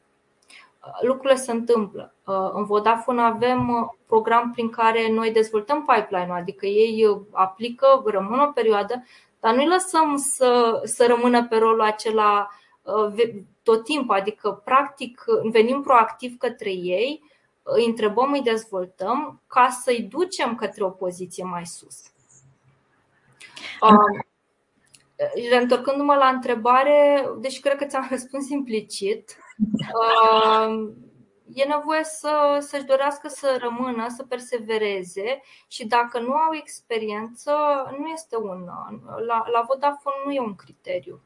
Lucrurile 1.00 1.38
se 1.38 1.52
întâmplă. 1.52 2.14
Uh, 2.26 2.50
în 2.52 2.64
Vodafone 2.64 3.22
avem 3.22 3.68
uh, 3.68 3.88
program 4.06 4.52
prin 4.52 4.70
care 4.70 5.12
noi 5.12 5.32
dezvoltăm 5.32 5.84
pipeline-ul, 5.84 6.36
adică 6.36 6.66
ei 6.66 7.04
uh, 7.06 7.20
aplică, 7.30 8.02
rămân 8.06 8.40
o 8.40 8.52
perioadă, 8.52 9.04
dar 9.40 9.54
nu-i 9.54 9.66
lăsăm 9.66 10.16
să, 10.16 10.80
să 10.84 11.06
rămână 11.06 11.46
pe 11.46 11.56
rolul 11.56 11.80
acela 11.80 12.48
uh, 12.82 13.12
tot 13.62 13.84
timpul, 13.84 14.14
adică 14.14 14.62
practic 14.64 15.24
venim 15.42 15.82
proactiv 15.82 16.36
către 16.38 16.70
ei, 16.70 17.22
îi 17.62 17.86
întrebăm, 17.86 18.32
îi 18.32 18.42
dezvoltăm 18.42 19.42
ca 19.46 19.68
să-i 19.82 20.02
ducem 20.02 20.54
către 20.54 20.84
o 20.84 20.90
poziție 20.90 21.44
mai 21.44 21.66
sus. 21.66 22.02
Um, 23.80 24.26
Reîntorcându-mă 25.50 26.14
la 26.14 26.28
întrebare, 26.28 27.28
deci 27.38 27.60
cred 27.60 27.76
că 27.76 27.84
ți-am 27.84 28.06
răspuns 28.10 28.48
implicit. 28.48 29.36
Uh, 29.78 30.88
e 31.54 31.64
nevoie 31.64 32.04
să, 32.04 32.58
să-și 32.60 32.84
dorească 32.84 33.28
să 33.28 33.58
rămână, 33.60 34.06
să 34.08 34.22
persevereze 34.22 35.40
și 35.68 35.86
dacă 35.86 36.20
nu 36.20 36.32
au 36.32 36.54
experiență, 36.54 37.52
nu 37.98 38.06
este 38.06 38.36
un. 38.36 38.64
La, 39.26 39.44
la 39.52 39.64
Vodafone 39.66 40.16
nu 40.24 40.32
e 40.32 40.40
un 40.40 40.54
criteriu 40.54 41.20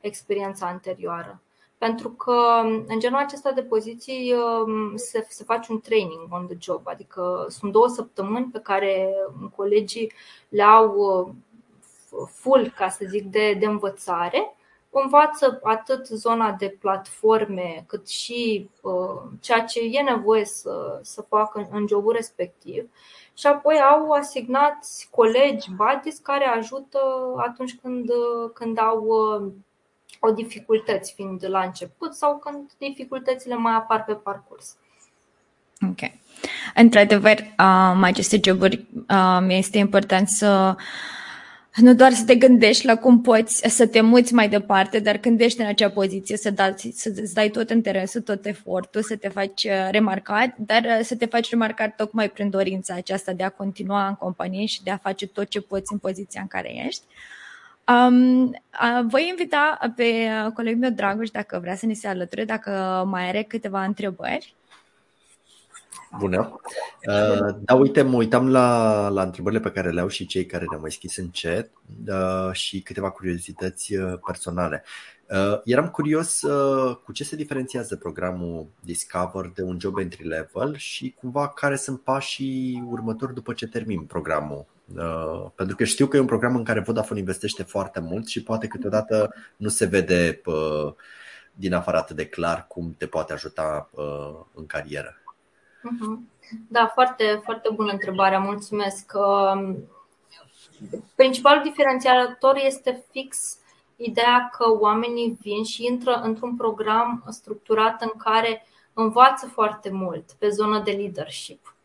experiența 0.00 0.66
anterioară. 0.66 1.42
Pentru 1.78 2.10
că 2.10 2.60
în 2.86 2.98
genul 2.98 3.18
acesta 3.18 3.52
de 3.52 3.62
poziții 3.62 4.32
um, 4.32 4.96
se, 4.96 5.26
se 5.28 5.44
face 5.44 5.72
un 5.72 5.80
training 5.80 6.26
on 6.30 6.46
the 6.46 6.56
job, 6.60 6.80
adică 6.84 7.46
sunt 7.48 7.72
două 7.72 7.88
săptămâni 7.88 8.50
pe 8.52 8.60
care 8.60 9.14
colegii 9.56 10.12
le 10.48 10.62
au 10.62 11.34
full, 12.34 12.72
ca 12.76 12.88
să 12.88 13.04
zic, 13.08 13.24
de, 13.24 13.56
de 13.58 13.66
învățare. 13.66 14.52
Învață 14.90 15.60
atât 15.62 16.06
zona 16.06 16.52
de 16.52 16.76
platforme, 16.80 17.84
cât 17.86 18.08
și 18.08 18.70
uh, 18.82 19.22
ceea 19.40 19.60
ce 19.60 19.80
e 19.80 20.02
nevoie 20.02 20.44
să, 20.44 20.98
să 21.02 21.22
facă 21.28 21.58
în, 21.58 21.66
în 21.70 21.86
jobul 21.86 22.12
respectiv. 22.12 22.88
Și 23.34 23.46
apoi 23.46 23.80
au 23.80 24.10
asignați 24.10 25.08
colegi, 25.10 25.70
buddies, 25.70 26.18
care 26.18 26.44
ajută 26.44 26.98
atunci 27.36 27.76
când, 27.82 28.10
când 28.54 28.78
au 28.78 29.04
uh, 29.04 29.52
o 30.20 30.30
dificultăți 30.30 31.12
fiind 31.12 31.44
la 31.48 31.60
început 31.60 32.14
sau 32.14 32.38
când 32.38 32.70
dificultățile 32.78 33.54
mai 33.54 33.74
apar 33.74 34.04
pe 34.04 34.14
parcurs. 34.14 34.76
Ok. 35.90 36.10
Într-adevăr, 36.74 37.36
um, 37.40 38.02
aceste 38.02 38.40
joburi 38.44 38.86
um, 39.08 39.50
este 39.50 39.78
important 39.78 40.28
să 40.28 40.76
nu 41.74 41.94
doar 41.94 42.12
să 42.12 42.24
te 42.24 42.34
gândești 42.34 42.86
la 42.86 42.96
cum 42.96 43.20
poți 43.20 43.68
să 43.68 43.86
te 43.86 44.00
muți 44.00 44.34
mai 44.34 44.48
departe, 44.48 44.98
dar 44.98 45.16
când 45.16 45.40
ești 45.40 45.60
în 45.60 45.66
acea 45.66 45.90
poziție 45.90 46.36
să, 46.36 46.50
dați, 46.50 46.90
să 46.94 47.12
îți 47.16 47.34
dai 47.34 47.48
tot 47.48 47.70
interesul, 47.70 48.20
tot 48.20 48.46
efortul, 48.46 49.02
să 49.02 49.16
te 49.16 49.28
faci 49.28 49.64
uh, 49.64 49.88
remarcat, 49.90 50.54
dar 50.56 50.82
uh, 50.84 50.98
să 51.02 51.16
te 51.16 51.26
faci 51.26 51.50
remarcat 51.50 51.96
tocmai 51.96 52.30
prin 52.30 52.50
dorința 52.50 52.94
aceasta 52.94 53.32
de 53.32 53.42
a 53.42 53.48
continua 53.48 54.06
în 54.06 54.14
companie 54.14 54.66
și 54.66 54.82
de 54.82 54.90
a 54.90 54.96
face 54.96 55.26
tot 55.26 55.48
ce 55.48 55.60
poți 55.60 55.92
în 55.92 55.98
poziția 55.98 56.40
în 56.40 56.46
care 56.46 56.86
ești. 56.86 57.02
Um, 57.88 58.42
uh, 58.44 59.04
voi 59.06 59.26
invita 59.28 59.78
pe 59.96 60.02
uh, 60.02 60.52
colegul 60.52 60.80
meu 60.80 60.90
Dragoș 60.90 61.30
dacă 61.30 61.58
vrea 61.62 61.76
să 61.76 61.86
ne 61.86 61.92
se 61.92 62.08
alăture, 62.08 62.44
dacă 62.44 63.04
mai 63.10 63.28
are 63.28 63.42
câteva 63.42 63.84
întrebări. 63.84 64.54
Bună. 66.18 66.60
Uh, 67.06 67.56
da, 67.60 67.74
uite, 67.74 68.02
mă 68.02 68.16
uitam 68.16 68.50
la, 68.50 69.08
la 69.08 69.22
întrebările 69.22 69.60
pe 69.60 69.70
care 69.70 69.90
le 69.90 70.00
au 70.00 70.08
și 70.08 70.26
cei 70.26 70.46
care 70.46 70.64
ne-au 70.68 70.80
mai 70.80 70.92
scris 70.92 71.16
în 71.16 71.30
chat 71.32 71.70
uh, 72.06 72.52
și 72.52 72.80
câteva 72.80 73.10
curiozități 73.10 73.94
uh, 73.94 74.18
personale. 74.26 74.84
Uh, 75.30 75.60
eram 75.64 75.88
curios 75.88 76.42
uh, 76.42 76.96
cu 76.96 77.12
ce 77.12 77.24
se 77.24 77.36
diferențiază 77.36 77.96
programul 77.96 78.66
Discover 78.80 79.50
de 79.54 79.62
un 79.62 79.80
job 79.80 79.98
entry 79.98 80.26
level 80.26 80.76
și 80.76 81.14
cumva 81.20 81.48
care 81.48 81.76
sunt 81.76 82.00
pașii 82.00 82.84
următori 82.90 83.34
după 83.34 83.52
ce 83.52 83.66
termin 83.66 84.00
programul 84.00 84.66
Uh, 84.96 85.50
pentru 85.54 85.76
că 85.76 85.84
știu 85.84 86.06
că 86.06 86.16
e 86.16 86.20
un 86.20 86.26
program 86.26 86.56
în 86.56 86.64
care 86.64 86.80
Vodafone 86.80 87.18
investește 87.18 87.62
foarte 87.62 88.00
mult 88.00 88.26
și 88.26 88.42
poate 88.42 88.66
câteodată 88.66 89.34
nu 89.56 89.68
se 89.68 89.84
vede 89.84 90.40
uh, 90.44 90.94
din 91.52 91.74
afară 91.74 91.96
atât 91.96 92.16
de 92.16 92.26
clar 92.26 92.66
cum 92.66 92.94
te 92.98 93.06
poate 93.06 93.32
ajuta 93.32 93.90
uh, 93.92 94.40
în 94.54 94.66
carieră. 94.66 95.17
Mhm. 95.90 96.28
Da, 96.68 96.86
foarte, 96.86 97.40
foarte 97.44 97.68
bună 97.74 97.92
întrebare, 97.92 98.38
mulțumesc. 98.38 99.12
Um, 99.14 99.76
principalul 101.14 101.62
diferențiator 101.62 102.56
este 102.64 103.04
fix 103.10 103.58
ideea 103.96 104.48
că 104.56 104.64
oamenii 104.78 105.38
vin 105.40 105.64
și 105.64 105.86
intră 105.86 106.20
într-un 106.22 106.56
program 106.56 107.24
structurat 107.28 108.02
în 108.02 108.12
care 108.18 108.66
învață 108.92 109.46
foarte 109.46 109.90
mult 109.90 110.32
pe 110.38 110.48
zona 110.48 110.80
de 110.80 110.90
leadership. 110.90 111.76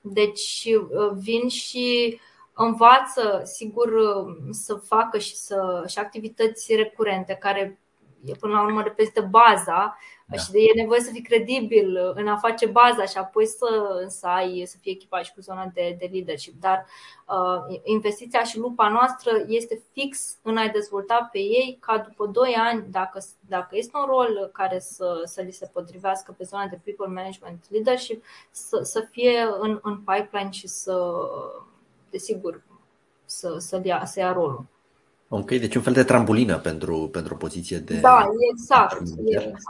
Deci 0.00 0.68
uh, 0.76 1.10
vin 1.14 1.48
și 1.48 2.18
învață, 2.54 3.40
sigur, 3.44 3.88
uh, 3.88 4.34
să 4.50 4.74
facă 4.74 5.18
și, 5.18 5.36
să, 5.36 5.84
și 5.86 5.98
activități 5.98 6.74
recurente 6.74 7.34
care 7.34 7.78
până 8.40 8.52
la 8.52 8.62
urmă 8.62 8.82
reprezintă 8.82 9.22
baza 9.30 9.98
da. 10.26 10.36
și 10.36 10.50
de 10.50 10.58
e 10.58 10.80
nevoie 10.80 11.00
să 11.00 11.10
fii 11.10 11.22
credibil 11.22 12.12
în 12.14 12.28
a 12.28 12.36
face 12.36 12.66
baza 12.66 13.04
și 13.04 13.16
apoi 13.16 13.46
să, 13.46 13.66
să 14.08 14.26
ai 14.26 14.62
să 14.66 14.76
fie 14.80 14.92
echipat 14.92 15.24
și 15.24 15.32
cu 15.32 15.40
zona 15.40 15.70
de, 15.74 15.96
de 15.98 16.08
leadership. 16.12 16.60
Dar 16.60 16.86
uh, 17.28 17.80
investiția 17.82 18.42
și 18.42 18.58
lupa 18.58 18.88
noastră 18.88 19.44
este 19.46 19.82
fix 19.92 20.38
în 20.42 20.56
a 20.56 20.68
dezvolta 20.68 21.28
pe 21.32 21.38
ei 21.38 21.78
ca 21.80 21.98
după 21.98 22.26
2 22.26 22.54
ani, 22.54 22.84
dacă, 22.90 23.18
dacă 23.40 23.76
este 23.76 23.96
un 23.96 24.04
rol 24.06 24.50
care 24.52 24.78
să, 24.78 25.22
să 25.24 25.42
li 25.42 25.50
se 25.50 25.70
potrivească 25.72 26.34
pe 26.38 26.44
zona 26.44 26.66
de 26.66 26.80
people 26.84 27.14
management 27.14 27.64
leadership, 27.68 28.24
să, 28.50 28.80
să 28.82 29.00
fie 29.10 29.48
în, 29.60 29.78
în 29.82 29.98
pipeline 29.98 30.50
și 30.50 30.66
să, 30.66 31.12
desigur, 32.10 32.62
să, 33.24 33.56
să, 33.58 33.80
ia, 33.84 34.04
să 34.04 34.20
ia 34.20 34.32
rolul. 34.32 34.64
Ok, 35.28 35.48
deci 35.48 35.74
un 35.74 35.82
fel 35.82 35.92
de 35.92 36.04
trambulină 36.04 36.58
pentru, 36.58 37.08
pentru 37.12 37.34
o 37.34 37.36
poziție 37.36 37.78
de. 37.78 38.00
Da, 38.00 38.26
exact. 38.52 39.02
exact. 39.24 39.62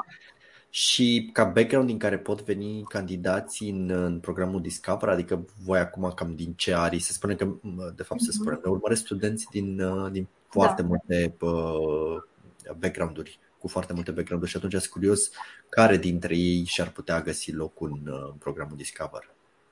Și 0.70 1.30
ca 1.32 1.44
background 1.44 1.86
din 1.86 1.98
care 1.98 2.18
pot 2.18 2.42
veni 2.42 2.82
candidații 2.88 3.70
în, 3.70 3.90
în 3.90 4.18
programul 4.20 4.60
Discover, 4.60 5.08
adică 5.08 5.44
voi 5.64 5.78
acum 5.78 6.12
cam 6.14 6.34
din 6.34 6.52
ce 6.56 6.74
arii, 6.74 6.98
se 6.98 7.12
spune 7.12 7.34
că, 7.34 7.48
de 7.94 8.02
fapt 8.02 8.20
se 8.20 8.30
spune, 8.30 8.56
că 8.56 8.70
urmăresc 8.70 9.00
studenți 9.00 9.46
din, 9.50 9.82
din 10.10 10.26
foarte 10.48 10.82
da. 10.82 10.88
multe 10.88 11.34
uh, 11.40 12.22
background-uri, 12.78 13.38
cu 13.58 13.68
foarte 13.68 13.92
multe 13.92 14.10
background-uri 14.10 14.50
și 14.50 14.56
atunci 14.56 14.72
sunt 14.72 14.92
curios 14.92 15.30
care 15.68 15.96
dintre 15.96 16.36
ei 16.36 16.64
și-ar 16.64 16.88
putea 16.90 17.20
găsi 17.20 17.52
locul 17.52 18.00
în, 18.04 18.12
în 18.30 18.36
programul 18.38 18.76
Discover. 18.76 19.30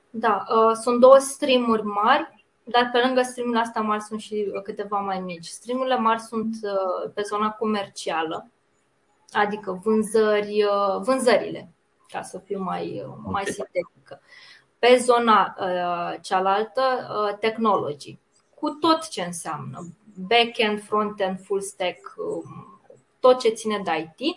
Da, 0.09 0.45
uh, 0.49 0.75
sunt 0.81 0.99
două 0.99 1.17
streamuri 1.19 1.83
mari 1.83 2.34
dar 2.65 2.89
pe 2.91 2.99
lângă 3.05 3.21
streamurile 3.21 3.61
astea 3.61 3.81
mari 3.81 4.01
sunt 4.01 4.19
și 4.19 4.51
câteva 4.63 4.99
mai 4.99 5.19
mici. 5.19 5.45
Streamurile 5.45 5.97
mari 5.97 6.21
sunt 6.21 6.55
uh, 6.61 7.11
pe 7.13 7.21
zona 7.21 7.51
comercială, 7.51 8.47
adică 9.31 9.79
vânzări, 9.83 10.63
uh, 10.63 11.01
vânzările, 11.01 11.69
ca 12.07 12.21
să 12.21 12.39
fiu 12.39 12.61
mai, 12.63 13.03
uh, 13.07 13.13
mai 13.23 13.43
sintetică. 13.45 14.21
Pe 14.79 14.95
zona 14.95 15.55
cealaltă, 16.21 16.81
tehnologii, 17.39 18.19
cu 18.55 18.69
tot 18.69 19.07
ce 19.07 19.21
înseamnă 19.21 19.87
back-end, 20.27 20.83
front-end, 20.83 21.39
full 21.43 21.61
stack, 21.61 22.13
um, 22.17 22.79
tot 23.19 23.39
ce 23.39 23.49
ține 23.49 23.81
de 23.83 24.13
IT 24.17 24.35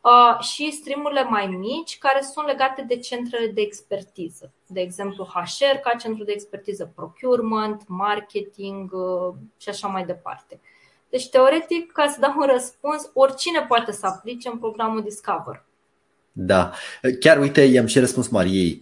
Uh, 0.00 0.40
și 0.40 0.70
streamurile 0.70 1.22
mai 1.22 1.46
mici 1.46 1.98
care 1.98 2.20
sunt 2.22 2.46
legate 2.46 2.82
de 2.82 2.98
centrele 2.98 3.46
de 3.46 3.60
expertiză. 3.60 4.52
De 4.68 4.80
exemplu, 4.80 5.24
HR 5.24 5.76
ca 5.82 5.96
centru 5.98 6.24
de 6.24 6.32
expertiză, 6.32 6.92
procurement, 6.94 7.82
marketing 7.86 8.92
uh, 8.92 9.34
și 9.56 9.68
așa 9.68 9.88
mai 9.88 10.04
departe. 10.04 10.60
Deci, 11.10 11.28
teoretic, 11.28 11.92
ca 11.92 12.08
să 12.14 12.20
dau 12.20 12.34
un 12.36 12.46
răspuns, 12.52 13.10
oricine 13.14 13.64
poate 13.68 13.92
să 13.92 14.06
aplice 14.06 14.48
în 14.48 14.58
programul 14.58 15.02
Discover. 15.02 15.64
Da, 16.32 16.72
chiar 17.20 17.38
uite, 17.38 17.62
i-am 17.62 17.86
și 17.86 17.98
răspuns 17.98 18.28
Mariei. 18.28 18.80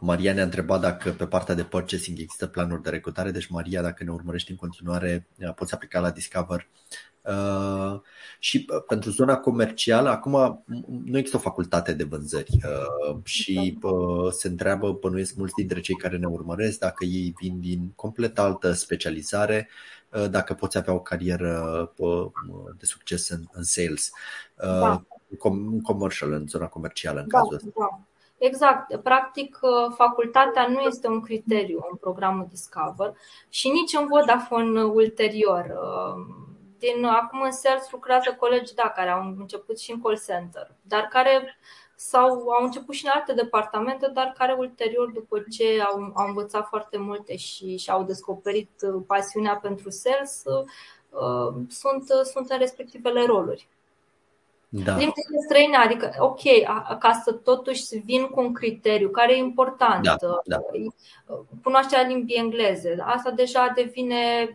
Maria 0.00 0.32
ne-a 0.32 0.44
întrebat 0.44 0.80
dacă 0.80 1.10
pe 1.10 1.26
partea 1.26 1.54
de 1.54 1.64
purchasing 1.64 2.18
există 2.18 2.46
planuri 2.46 2.82
de 2.82 2.90
recrutare, 2.90 3.30
deci 3.30 3.46
Maria, 3.46 3.82
dacă 3.82 4.04
ne 4.04 4.10
urmărești 4.10 4.50
în 4.50 4.56
continuare, 4.56 5.26
poți 5.54 5.74
aplica 5.74 6.00
la 6.00 6.10
Discover 6.10 6.68
Uh, 7.22 8.00
și 8.38 8.66
uh, 8.72 8.82
pentru 8.86 9.10
zona 9.10 9.36
comercială, 9.36 10.08
acum 10.08 10.64
nu 11.04 11.18
există 11.18 11.36
o 11.36 11.40
facultate 11.40 11.92
de 11.92 12.04
vânzări 12.04 12.58
uh, 12.64 13.16
și 13.24 13.78
se 14.30 14.48
întreabă, 14.48 14.92
bănuiesc 15.00 15.36
mulți 15.36 15.54
dintre 15.54 15.80
cei 15.80 15.94
care 15.94 16.16
ne 16.16 16.26
urmăresc, 16.26 16.78
dacă 16.78 17.04
ei 17.04 17.34
vin 17.40 17.60
din 17.60 17.92
complet 17.96 18.38
altă 18.38 18.72
specializare, 18.72 19.68
dacă 20.30 20.54
poți 20.54 20.78
avea 20.78 20.94
o 20.94 21.00
carieră 21.00 21.92
de 22.78 22.86
succes 22.86 23.28
în, 23.28 23.40
în 23.52 23.62
sales, 23.62 24.10
da. 24.56 25.02
în 25.28 25.80
commercial, 25.80 26.32
în 26.32 26.46
zona 26.46 26.66
comercială 26.66 27.20
în 27.20 27.28
da, 27.28 27.38
cazul 27.38 27.54
ăsta. 27.54 27.68
Da. 27.78 28.00
Exact. 28.38 28.96
Practic, 28.96 29.58
facultatea 29.96 30.66
nu 30.66 30.80
este 30.80 31.08
un 31.08 31.20
criteriu 31.20 31.86
în 31.90 31.96
programul 31.96 32.46
Discover 32.50 33.14
și 33.48 33.68
nici 33.68 33.92
în 34.00 34.06
Vodafone 34.06 34.82
ulterior 34.82 35.74
din 36.82 37.04
acum 37.04 37.40
în 37.40 37.52
sales 37.52 37.90
lucrează 37.90 38.36
colegi, 38.38 38.74
da, 38.74 38.92
care 38.96 39.10
au 39.10 39.34
început 39.38 39.78
și 39.78 39.92
în 39.92 40.00
call 40.00 40.20
center, 40.26 40.74
dar 40.82 41.02
care 41.02 41.56
sau 41.94 42.48
au 42.48 42.64
început 42.64 42.94
și 42.94 43.04
în 43.04 43.10
alte 43.14 43.32
departamente, 43.32 44.10
dar 44.14 44.34
care 44.38 44.54
ulterior, 44.58 45.10
după 45.10 45.44
ce 45.50 45.82
au, 45.82 46.12
au 46.14 46.26
învățat 46.26 46.66
foarte 46.66 46.98
multe 46.98 47.36
și, 47.36 47.76
și 47.76 47.90
au 47.90 48.02
descoperit 48.02 48.70
uh, 48.80 49.02
pasiunea 49.06 49.56
pentru 49.56 49.90
sales, 49.90 50.42
uh, 50.44 51.54
sunt, 51.68 52.02
uh, 52.02 52.24
sunt 52.32 52.50
în 52.50 52.58
respectivele 52.58 53.24
roluri. 53.24 53.68
Da. 54.68 54.96
Limbile 54.96 55.38
străine, 55.44 55.76
adică, 55.76 56.14
ok, 56.18 56.40
ca 56.98 57.20
să 57.24 57.32
totuși 57.32 57.98
vin 58.04 58.26
cu 58.26 58.40
un 58.40 58.52
criteriu 58.52 59.08
care 59.08 59.32
e 59.32 59.38
important, 59.38 60.02
da, 60.02 60.16
da. 60.44 60.58
cunoașterea 61.62 62.06
limbii 62.06 62.36
engleze, 62.36 62.96
asta 63.04 63.30
deja 63.30 63.72
devine 63.74 64.48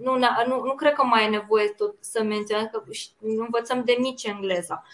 nu, 0.00 0.18
nu, 0.46 0.62
nu 0.64 0.74
cred 0.74 0.92
că 0.92 1.04
mai 1.04 1.24
e 1.24 1.28
nevoie 1.28 1.68
tot 1.68 1.94
să 2.00 2.22
menționez 2.22 2.66
că 2.72 2.82
învățăm 3.20 3.84
de 3.84 3.96
mici 3.98 4.24
engleza. 4.24 4.84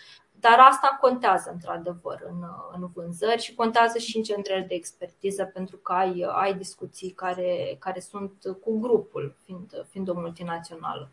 Dar 0.41 0.59
asta 0.59 0.99
contează 1.01 1.51
într-adevăr 1.53 2.23
în, 2.29 2.45
în 2.73 2.89
vânzări 2.95 3.43
și 3.43 3.55
contează 3.55 3.99
și 3.99 4.17
în 4.17 4.23
centrele 4.23 4.65
de 4.69 4.75
expertiză 4.75 5.45
pentru 5.45 5.77
că 5.77 5.93
ai, 5.93 6.27
ai 6.33 6.55
discuții 6.55 7.11
care, 7.11 7.77
care 7.79 8.01
sunt 8.01 8.33
cu 8.61 8.79
grupul, 8.79 9.37
fiind, 9.45 9.87
fiind 9.91 10.09
o 10.09 10.15
multinațională. 10.15 11.11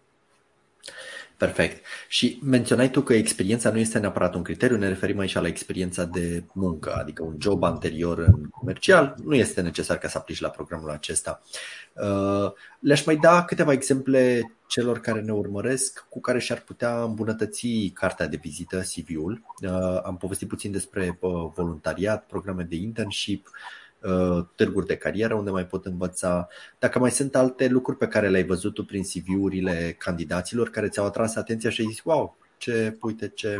Perfect. 1.38 1.86
Și 2.08 2.40
menționai 2.44 2.90
tu 2.90 3.02
că 3.02 3.14
experiența 3.14 3.72
nu 3.72 3.78
este 3.78 4.00
neapărat 4.00 4.36
un 4.36 4.44
criteriu, 4.44 4.78
ne 4.78 4.88
referim 4.88 5.20
aici 5.20 5.34
la 5.34 5.48
experiența 5.48 6.06
de 6.06 6.44
muncă, 6.54 6.94
adică 6.94 7.24
un 7.24 7.36
job 7.40 7.64
anterior 7.64 8.20
în 8.20 8.50
comercial, 8.50 9.16
nu 9.24 9.36
este 9.36 9.62
necesar 9.62 9.98
ca 9.98 10.08
să 10.08 10.18
aplici 10.18 10.40
la 10.40 10.50
programul 10.50 10.90
acesta. 10.90 11.42
Uh, 11.94 12.52
le-aș 12.80 13.06
mai 13.06 13.16
da 13.16 13.44
câteva 13.44 13.72
exemple 13.72 14.52
celor 14.68 15.00
care 15.00 15.22
ne 15.22 15.32
urmăresc 15.32 16.06
cu 16.10 16.20
care 16.20 16.40
și-ar 16.40 16.60
putea 16.60 17.04
îmbunătăți 17.04 17.92
cartea 17.94 18.28
de 18.28 18.40
vizită, 18.42 18.80
CV-ul. 18.80 19.42
Uh, 19.62 20.00
am 20.04 20.18
povestit 20.18 20.48
puțin 20.48 20.72
despre 20.72 21.18
uh, 21.20 21.32
voluntariat, 21.56 22.26
programe 22.26 22.64
de 22.64 22.76
internship, 22.76 23.48
Uh, 23.48 23.83
târguri 24.56 24.86
de 24.86 24.96
carieră 24.96 25.34
unde 25.34 25.50
mai 25.50 25.66
pot 25.66 25.86
învăța. 25.86 26.48
Dacă 26.80 27.00
mai 27.00 27.12
sunt 27.12 27.36
alte 27.36 27.68
lucruri 27.68 27.98
pe 27.98 28.08
care 28.08 28.30
le-ai 28.30 28.46
văzut 28.46 28.74
tu 28.74 28.84
prin 28.84 29.04
CV-urile 29.04 29.96
candidaților 30.00 30.70
care 30.70 30.88
ți-au 30.88 31.06
atras 31.06 31.36
atenția 31.36 31.70
și 31.70 31.82
ai 31.82 31.88
zis, 31.88 32.02
wow, 32.04 32.38
ce, 32.58 32.98
uite 33.02 33.32
ce, 33.36 33.58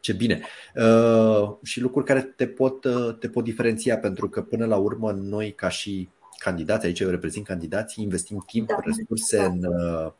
ce 0.00 0.12
bine. 0.12 0.42
Uh, 0.74 1.50
și 1.62 1.80
lucruri 1.80 2.06
care 2.06 2.22
te 2.22 2.46
pot, 2.46 2.84
uh, 2.84 3.16
te 3.18 3.28
pot 3.28 3.44
diferenția 3.44 3.98
pentru 3.98 4.28
că 4.28 4.42
până 4.42 4.66
la 4.66 4.76
urmă 4.76 5.12
noi 5.12 5.52
ca 5.52 5.68
și 5.68 6.08
candidați, 6.38 6.86
aici 6.86 7.00
eu 7.00 7.10
reprezint 7.10 7.46
candidații, 7.46 8.02
investim 8.02 8.44
timp, 8.46 8.68
da. 8.68 8.78
resurse 8.84 9.40
în, 9.40 9.64
uh, 9.64 10.12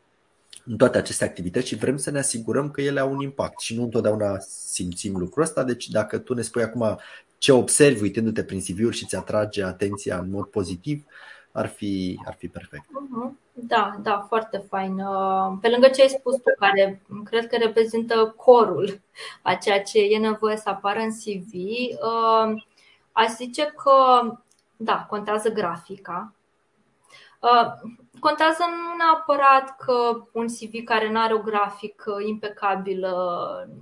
în 0.65 0.77
toate 0.77 0.97
aceste 0.97 1.23
activități 1.23 1.67
și 1.67 1.75
vrem 1.75 1.97
să 1.97 2.11
ne 2.11 2.19
asigurăm 2.19 2.71
că 2.71 2.81
ele 2.81 2.99
au 2.99 3.11
un 3.11 3.21
impact 3.21 3.59
și 3.59 3.75
nu 3.75 3.83
întotdeauna 3.83 4.39
simțim 4.39 5.17
lucrul 5.17 5.43
ăsta. 5.43 5.63
Deci 5.63 5.89
dacă 5.89 6.17
tu 6.17 6.33
ne 6.33 6.41
spui 6.41 6.63
acum 6.63 6.99
ce 7.37 7.51
observi 7.51 8.01
uitându-te 8.01 8.43
prin 8.43 8.59
CV-uri 8.59 8.95
și 8.95 9.05
ți 9.05 9.15
atrage 9.15 9.63
atenția 9.63 10.17
în 10.17 10.29
mod 10.29 10.45
pozitiv, 10.45 11.03
ar 11.51 11.67
fi, 11.67 12.19
ar 12.25 12.33
fi 12.33 12.47
perfect. 12.47 12.85
Mhm. 12.89 13.37
Da, 13.59 13.97
da, 14.01 14.25
foarte 14.27 14.65
fain. 14.69 14.99
Uh, 14.99 15.57
pe 15.61 15.69
lângă 15.69 15.87
ce 15.87 16.01
ai 16.01 16.07
spus 16.07 16.35
tu, 16.35 16.53
care 16.59 17.01
cred 17.23 17.47
că 17.47 17.55
reprezintă 17.55 18.33
corul 18.37 19.01
a 19.41 19.55
ceea 19.55 19.81
ce 19.81 19.99
e 19.99 20.17
nevoie 20.17 20.57
să 20.57 20.69
apară 20.69 20.99
în 20.99 21.11
CV, 21.11 21.53
uh, 21.53 22.63
aș 23.11 23.29
zice 23.35 23.73
că, 23.83 24.21
da, 24.75 25.05
contează 25.09 25.49
grafica. 25.49 26.33
Uh, 27.39 27.91
contează 28.19 28.63
nu 28.69 28.95
neapărat 28.95 29.75
că 29.77 30.23
un 30.31 30.47
CV 30.47 30.83
care 30.83 31.09
nu 31.11 31.19
are 31.19 31.33
o 31.33 31.39
grafică 31.39 32.17
impecabilă 32.25 33.13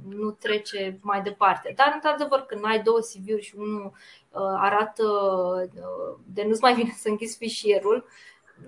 nu 0.09 0.31
trece 0.31 0.99
mai 1.01 1.21
departe, 1.21 1.73
dar 1.75 1.91
într-adevăr 1.93 2.39
când 2.39 2.65
ai 2.65 2.81
două 2.81 2.99
CV-uri 2.99 3.41
și 3.41 3.55
unul 3.57 3.91
uh, 4.29 4.41
arată 4.57 5.03
uh, 5.03 6.17
de 6.25 6.43
nu-ți 6.43 6.61
mai 6.61 6.73
vine 6.73 6.93
să 6.97 7.09
închizi 7.09 7.37
fișierul, 7.37 8.05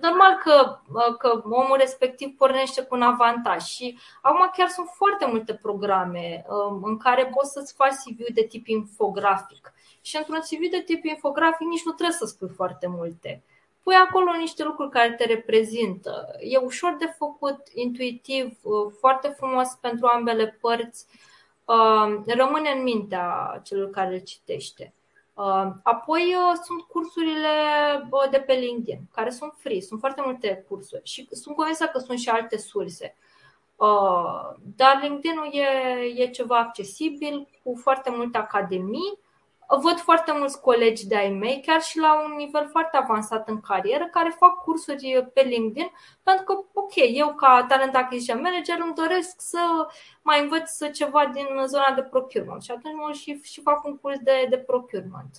normal 0.00 0.34
că, 0.36 0.78
că 1.18 1.42
omul 1.44 1.76
respectiv 1.78 2.36
pornește 2.36 2.82
cu 2.82 2.94
un 2.94 3.02
avantaj 3.02 3.62
și 3.62 3.98
acum 4.22 4.50
chiar 4.56 4.68
sunt 4.68 4.88
foarte 4.92 5.26
multe 5.26 5.54
programe 5.54 6.44
um, 6.48 6.82
în 6.82 6.96
care 6.96 7.30
poți 7.34 7.52
să-ți 7.52 7.74
faci 7.74 7.92
CV 7.92 8.34
de 8.34 8.42
tip 8.42 8.66
infografic. 8.66 9.72
Și 10.00 10.16
într-un 10.16 10.38
CV 10.38 10.70
de 10.70 10.82
tip 10.86 11.04
infografic 11.04 11.66
nici 11.66 11.84
nu 11.84 11.92
trebuie 11.92 12.16
să 12.16 12.26
spui 12.26 12.48
foarte 12.48 12.86
multe. 12.86 13.42
Pui 13.88 13.96
acolo 13.96 14.32
niște 14.36 14.64
lucruri 14.64 14.90
care 14.90 15.12
te 15.12 15.24
reprezintă. 15.24 16.36
E 16.40 16.56
ușor 16.56 16.96
de 16.98 17.14
făcut, 17.16 17.60
intuitiv, 17.74 18.58
uh, 18.62 18.92
foarte 18.98 19.28
frumos 19.28 19.68
pentru 19.80 20.06
ambele 20.06 20.58
părți. 20.60 21.06
Um, 21.64 22.24
rămâne 22.26 22.70
în 22.70 22.82
mintea 22.82 23.60
celor 23.64 23.90
care 23.90 24.14
îl 24.14 24.20
citește. 24.20 24.94
Uh, 25.34 25.66
apoi 25.82 26.34
uh, 26.36 26.58
sunt 26.64 26.80
cursurile 26.80 27.48
de 28.30 28.38
pe 28.38 28.52
LinkedIn, 28.52 29.00
care 29.14 29.30
sunt 29.30 29.52
free, 29.56 29.80
sunt 29.80 30.00
foarte 30.00 30.22
multe 30.24 30.64
cursuri 30.68 31.02
și 31.04 31.28
sunt 31.30 31.56
convinsă 31.56 31.86
că 31.86 31.98
sunt 31.98 32.18
și 32.18 32.28
alte 32.28 32.58
surse. 32.58 33.16
Uh, 33.76 34.56
dar 34.76 34.98
LinkedIn-ul 35.02 35.50
e, 35.52 36.22
e 36.22 36.30
ceva 36.30 36.58
accesibil, 36.58 37.48
cu 37.64 37.74
foarte 37.82 38.10
multe 38.10 38.38
academii 38.38 39.18
Văd 39.76 39.98
foarte 39.98 40.32
mulți 40.32 40.60
colegi 40.60 41.06
de-ai 41.06 41.30
mei, 41.30 41.62
chiar 41.66 41.80
și 41.80 41.98
la 41.98 42.24
un 42.24 42.34
nivel 42.36 42.68
foarte 42.70 42.96
avansat 42.96 43.48
în 43.48 43.60
carieră, 43.60 44.06
care 44.06 44.36
fac 44.38 44.62
cursuri 44.62 45.28
pe 45.34 45.40
LinkedIn, 45.40 45.90
pentru 46.22 46.44
că, 46.44 46.52
ok, 46.72 46.92
eu 46.94 47.34
ca 47.34 47.64
talent 47.68 47.94
acquisition 47.94 48.40
manager 48.40 48.78
îmi 48.80 48.94
doresc 48.94 49.40
să 49.40 49.58
mai 50.22 50.42
învăț 50.42 50.90
ceva 50.92 51.26
din 51.26 51.46
zona 51.66 51.92
de 51.94 52.02
procurement 52.02 52.62
și 52.62 52.70
atunci 52.70 52.94
mă 52.94 53.12
și, 53.12 53.40
și 53.42 53.60
fac 53.60 53.84
un 53.84 53.96
curs 53.96 54.18
de, 54.18 54.46
de 54.50 54.58
procurement. 54.58 55.38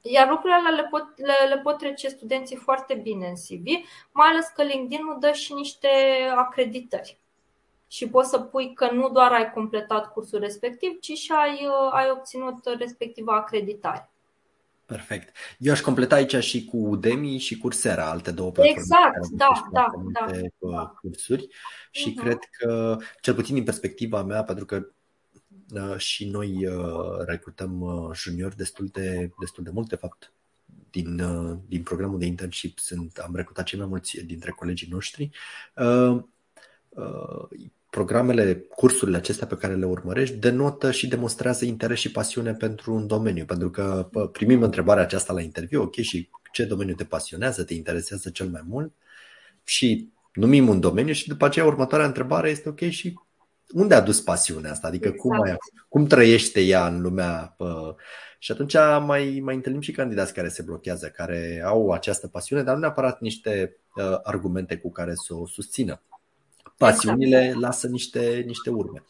Iar 0.00 0.28
lucrurile 0.28 0.70
le 0.70 0.84
pot, 0.90 1.04
le, 1.16 1.54
le 1.54 1.58
pot 1.58 1.78
trece 1.78 2.08
studenții 2.08 2.56
foarte 2.56 2.94
bine 2.94 3.26
în 3.26 3.34
CV, 3.34 3.66
mai 4.12 4.28
ales 4.28 4.46
că 4.46 4.62
LinkedIn 4.62 5.04
nu 5.04 5.18
dă 5.18 5.32
și 5.32 5.52
niște 5.52 5.88
acreditări 6.36 7.18
și 7.88 8.08
poți 8.08 8.28
să 8.28 8.38
pui 8.38 8.72
că 8.74 8.90
nu 8.92 9.08
doar 9.08 9.32
ai 9.32 9.52
completat 9.52 10.12
cursul 10.12 10.38
respectiv, 10.38 11.00
ci 11.00 11.12
și 11.12 11.32
ai, 11.32 11.66
uh, 11.66 11.92
ai 11.92 12.10
obținut 12.10 12.54
respectiva 12.78 13.36
acreditare. 13.36 14.10
Perfect. 14.86 15.36
Eu 15.58 15.72
aș 15.72 15.80
completa 15.80 16.14
aici 16.14 16.36
și 16.36 16.64
cu 16.64 16.76
Udemy 16.76 17.38
și 17.38 17.58
Coursera, 17.58 18.10
alte 18.10 18.30
două 18.30 18.50
platforme. 18.50 18.80
Exact, 18.80 19.28
da, 19.30 19.68
da, 19.72 19.86
da, 20.12 20.26
uh, 20.34 20.70
da. 20.72 20.94
Cursuri 21.00 21.48
și 21.90 22.10
uh-huh. 22.12 22.22
cred 22.22 22.38
că, 22.58 22.98
cel 23.20 23.34
puțin 23.34 23.54
din 23.54 23.64
perspectiva 23.64 24.22
mea, 24.22 24.44
pentru 24.44 24.64
că 24.64 24.86
uh, 25.74 25.96
și 25.96 26.28
noi 26.28 26.66
uh, 26.66 27.24
recrutăm 27.26 27.80
uh, 27.80 28.10
juniori 28.14 28.56
destul 28.56 28.88
de, 28.92 29.30
destul 29.38 29.64
de 29.64 29.70
mult, 29.70 29.88
de 29.88 29.96
fapt, 29.96 30.32
din, 30.90 31.20
uh, 31.20 31.58
din 31.68 31.82
programul 31.82 32.18
de 32.18 32.26
internship 32.26 32.78
sunt, 32.78 33.16
am 33.16 33.34
recrutat 33.34 33.64
cei 33.64 33.78
mai 33.78 33.88
mulți 33.88 34.24
dintre 34.24 34.50
colegii 34.50 34.88
noștri. 34.90 35.30
Uh, 36.96 37.04
uh, 37.50 37.66
programele, 37.90 38.56
cursurile 38.56 39.16
acestea 39.16 39.46
pe 39.46 39.56
care 39.56 39.74
le 39.74 39.86
urmărești 39.86 40.36
denotă 40.36 40.90
și 40.90 41.08
demonstrează 41.08 41.64
interes 41.64 41.98
și 41.98 42.10
pasiune 42.10 42.54
pentru 42.54 42.94
un 42.94 43.06
domeniu, 43.06 43.44
pentru 43.44 43.70
că 43.70 44.08
primim 44.32 44.62
întrebarea 44.62 45.02
aceasta 45.02 45.32
la 45.32 45.40
interviu, 45.40 45.82
ok, 45.82 45.94
și 45.94 46.30
ce 46.52 46.64
domeniu 46.64 46.94
te 46.94 47.04
pasionează, 47.04 47.64
te 47.64 47.74
interesează 47.74 48.30
cel 48.30 48.48
mai 48.48 48.60
mult 48.68 48.92
și 49.64 50.08
numim 50.32 50.68
un 50.68 50.80
domeniu 50.80 51.12
și 51.12 51.28
după 51.28 51.44
aceea 51.44 51.64
următoarea 51.64 52.06
întrebare 52.06 52.50
este 52.50 52.68
ok 52.68 52.80
și 52.80 53.18
unde 53.72 53.94
a 53.94 54.00
dus 54.00 54.20
pasiunea 54.20 54.70
asta? 54.70 54.86
Adică 54.86 55.08
exact. 55.08 55.22
cum, 55.22 55.36
mai, 55.36 55.56
cum 55.88 56.06
trăiește 56.06 56.60
ea 56.60 56.86
în 56.86 57.00
lumea 57.00 57.54
pă... 57.56 57.94
și 58.38 58.52
atunci 58.52 58.74
mai, 59.06 59.40
mai 59.42 59.54
întâlnim 59.54 59.80
și 59.80 59.92
candidați 59.92 60.34
care 60.34 60.48
se 60.48 60.62
blochează, 60.62 61.06
care 61.06 61.62
au 61.64 61.90
această 61.90 62.28
pasiune, 62.28 62.62
dar 62.62 62.74
nu 62.74 62.80
neapărat 62.80 63.20
niște 63.20 63.76
uh, 63.94 64.18
argumente 64.22 64.76
cu 64.76 64.90
care 64.90 65.12
să 65.14 65.34
o 65.34 65.46
susțină 65.46 66.00
pasiunile 66.76 67.42
exact. 67.44 67.60
lasă 67.60 67.86
niște, 67.86 68.42
niște 68.46 68.70
urme. 68.70 69.04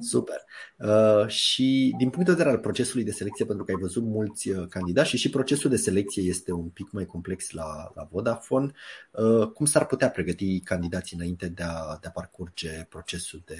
Super. 0.00 0.44
Uh, 0.76 1.26
și 1.26 1.94
din 1.98 2.10
punct 2.10 2.26
de 2.26 2.32
vedere 2.32 2.50
al 2.50 2.58
procesului 2.58 3.04
de 3.04 3.10
selecție, 3.10 3.44
pentru 3.44 3.64
că 3.64 3.70
ai 3.70 3.78
văzut 3.80 4.02
mulți 4.02 4.48
uh, 4.50 4.66
candidați 4.68 5.08
și 5.08 5.16
și 5.16 5.30
procesul 5.30 5.70
de 5.70 5.76
selecție 5.76 6.22
este 6.22 6.52
un 6.52 6.68
pic 6.68 6.90
mai 6.90 7.06
complex 7.06 7.50
la, 7.50 7.92
la 7.94 8.08
Vodafone, 8.10 8.72
uh, 9.10 9.48
cum 9.48 9.66
s-ar 9.66 9.86
putea 9.86 10.10
pregăti 10.10 10.60
candidații 10.60 11.16
înainte 11.16 11.48
de 11.48 11.62
a, 11.62 11.98
de 12.00 12.06
a 12.06 12.10
parcurge 12.10 12.86
procesul 12.88 13.42
de 13.44 13.58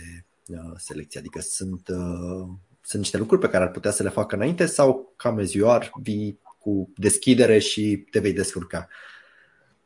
uh, 0.48 0.72
selecție? 0.76 1.20
Adică 1.20 1.40
sunt, 1.40 1.88
uh, 1.88 2.48
sunt 2.82 3.02
niște 3.02 3.18
lucruri 3.18 3.40
pe 3.40 3.48
care 3.48 3.64
ar 3.64 3.70
putea 3.70 3.90
să 3.90 4.02
le 4.02 4.08
facă 4.08 4.34
înainte 4.34 4.66
sau 4.66 5.12
ca 5.16 5.30
mezioar 5.30 5.90
vii 6.02 6.40
cu 6.58 6.92
deschidere 6.96 7.58
și 7.58 8.06
te 8.10 8.18
vei 8.18 8.32
descurca? 8.32 8.88
Uh, 8.88 9.17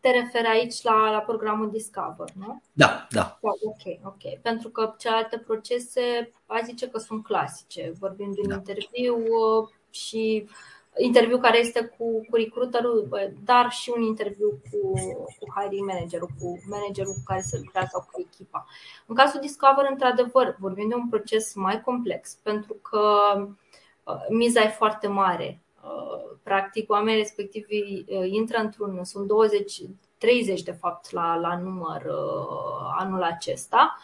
te 0.02 0.10
referi 0.10 0.46
aici 0.46 0.82
la, 0.82 1.10
la 1.10 1.18
programul 1.18 1.70
Discover, 1.70 2.28
nu? 2.34 2.62
Da, 2.72 3.06
da. 3.10 3.38
da 3.42 3.50
ok, 3.62 3.98
ok. 4.04 4.40
Pentru 4.42 4.68
că 4.68 4.94
celelalte 4.98 5.38
procese, 5.38 6.32
a 6.46 6.60
zice 6.64 6.88
că 6.88 6.98
sunt 6.98 7.24
clasice. 7.24 7.92
Vorbim 7.98 8.32
de 8.32 8.40
un 8.42 8.48
da. 8.48 8.54
interviu 8.54 9.16
uh, 9.16 9.68
și 9.90 10.48
interviu 10.96 11.38
care 11.38 11.58
este 11.58 11.94
cu, 11.98 12.26
cu 12.30 12.36
recruiterul, 12.36 13.08
dar 13.44 13.70
și 13.70 13.92
un 13.96 14.02
interviu 14.02 14.48
cu, 14.70 14.92
cu 15.38 15.52
hiring 15.56 15.86
managerul, 15.86 16.30
cu 16.40 16.62
managerul 16.68 17.12
cu 17.12 17.22
care 17.24 17.40
se 17.40 17.58
lucrează 17.58 17.88
sau 17.92 18.08
cu 18.12 18.20
echipa. 18.30 18.66
În 19.06 19.14
cazul 19.14 19.40
Discover, 19.40 19.86
într-adevăr, 19.90 20.56
vorbim 20.58 20.88
de 20.88 20.94
un 20.94 21.08
proces 21.08 21.54
mai 21.54 21.80
complex, 21.80 22.34
pentru 22.42 22.74
că 22.74 23.08
uh, 24.04 24.26
miza 24.28 24.62
e 24.62 24.68
foarte 24.68 25.06
mare 25.06 25.46
Uh, 25.46 25.61
practic, 26.42 26.90
oamenii 26.90 27.18
respectivi 27.18 28.04
uh, 28.06 28.30
intră 28.30 28.58
într-un, 28.58 29.04
sunt 29.04 29.26
20, 29.26 29.80
30 30.18 30.62
de 30.62 30.72
fapt 30.72 31.10
la, 31.10 31.36
la 31.36 31.58
număr 31.58 32.02
uh, 32.04 32.94
anul 32.98 33.22
acesta, 33.22 33.98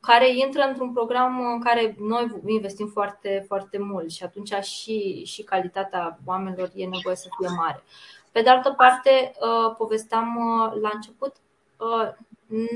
care 0.00 0.36
intră 0.36 0.62
într-un 0.62 0.92
program 0.92 1.52
în 1.52 1.60
care 1.60 1.96
noi 1.98 2.40
investim 2.46 2.86
foarte, 2.86 3.44
foarte 3.46 3.78
mult 3.78 4.10
și 4.10 4.24
atunci 4.24 4.52
și, 4.52 5.24
și 5.24 5.42
calitatea 5.42 6.18
oamenilor 6.26 6.70
e 6.74 6.86
nevoie 6.86 7.16
să 7.16 7.28
fie 7.38 7.48
mare. 7.56 7.82
Pe 8.32 8.42
de 8.42 8.48
altă 8.48 8.74
parte, 8.76 9.32
povesteam 9.76 10.36
la 10.80 10.90
început, 10.94 11.36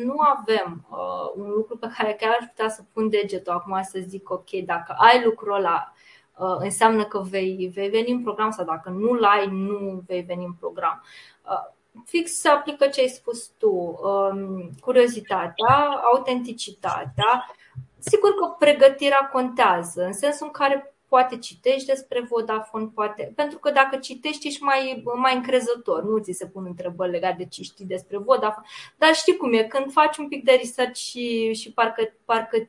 nu 0.04 0.14
avem 0.18 0.86
un 1.34 1.50
lucru 1.50 1.76
pe 1.76 1.90
care 1.98 2.16
chiar 2.20 2.36
aș 2.40 2.46
putea 2.46 2.68
să 2.68 2.82
pun 2.92 3.08
degetul 3.08 3.52
acum 3.52 3.80
să 3.82 3.98
zic 4.06 4.30
ok, 4.30 4.50
dacă 4.50 4.94
ai 4.98 5.24
lucrul 5.24 5.54
ăla 5.54 5.92
Uh, 5.92 6.21
înseamnă 6.58 7.04
că 7.04 7.18
vei, 7.30 7.70
vei 7.74 7.88
veni 7.88 8.10
în 8.10 8.22
program 8.22 8.50
sau 8.50 8.64
dacă 8.64 8.90
nu-l 8.90 9.24
ai, 9.24 9.46
nu 9.46 10.02
vei 10.06 10.22
veni 10.22 10.44
în 10.44 10.52
program. 10.52 11.02
Uh, 11.44 11.72
fix 12.04 12.32
se 12.32 12.48
aplică 12.48 12.86
ce 12.86 13.00
ai 13.00 13.08
spus 13.08 13.50
tu, 13.58 13.70
um, 13.70 14.70
curiozitatea, 14.80 16.00
autenticitatea. 16.12 17.54
Sigur 17.98 18.34
că 18.34 18.46
pregătirea 18.58 19.28
contează, 19.32 20.04
în 20.04 20.12
sensul 20.12 20.46
în 20.46 20.52
care 20.52 20.94
poate 21.08 21.38
citești 21.38 21.86
despre 21.86 22.20
Vodafone, 22.20 22.90
poate, 22.94 23.32
pentru 23.36 23.58
că 23.58 23.70
dacă 23.70 23.96
citești 23.96 24.46
ești 24.46 24.62
mai, 24.62 25.02
mai 25.16 25.36
încrezător, 25.36 26.02
nu 26.04 26.18
ți 26.18 26.32
se 26.32 26.46
pun 26.46 26.64
întrebări 26.66 27.10
legate 27.10 27.36
de 27.38 27.46
ce 27.46 27.62
știi 27.62 27.84
despre 27.84 28.18
Vodafone, 28.18 28.66
dar 28.98 29.14
știi 29.14 29.36
cum 29.36 29.52
e, 29.52 29.64
când 29.64 29.92
faci 29.92 30.16
un 30.16 30.28
pic 30.28 30.44
de 30.44 30.52
research 30.52 30.96
și, 30.96 31.52
și 31.52 31.72
parcă, 31.72 32.14
parcă 32.24 32.68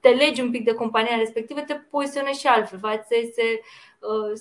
te 0.00 0.08
legi 0.08 0.40
un 0.40 0.50
pic 0.50 0.64
de 0.64 0.74
compania 0.74 1.16
respectivă, 1.16 1.60
te 1.60 1.74
poziționezi 1.74 2.40
și 2.40 2.46
altfel. 2.46 2.78
Se, 3.08 3.30
se, 3.34 3.60
uh, 4.00 4.40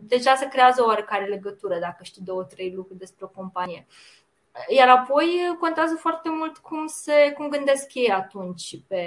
deja 0.00 0.34
se 0.34 0.48
creează 0.48 0.82
o 0.82 0.86
oarecare 0.86 1.26
legătură 1.26 1.78
dacă 1.78 2.02
știi 2.02 2.22
două, 2.22 2.44
trei 2.44 2.72
lucruri 2.72 2.98
despre 2.98 3.24
o 3.24 3.28
companie. 3.28 3.86
Iar 4.68 4.88
apoi 4.88 5.56
contează 5.60 5.94
foarte 5.94 6.28
mult 6.30 6.56
cum, 6.56 6.86
se, 6.86 7.32
cum 7.36 7.48
gândesc 7.48 7.94
ei 7.94 8.10
atunci 8.10 8.78
pe, 8.86 9.04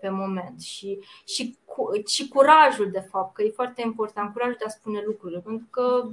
pe 0.00 0.08
moment 0.08 0.60
și, 0.60 0.98
și, 1.26 1.58
și 2.06 2.28
curajul, 2.28 2.90
de 2.90 3.06
fapt, 3.10 3.34
că 3.34 3.42
e 3.42 3.50
foarte 3.50 3.82
important, 3.82 4.32
curajul 4.32 4.56
de 4.58 4.64
a 4.64 4.68
spune 4.68 5.02
lucrurile, 5.04 5.40
pentru 5.40 5.66
că 5.70 6.08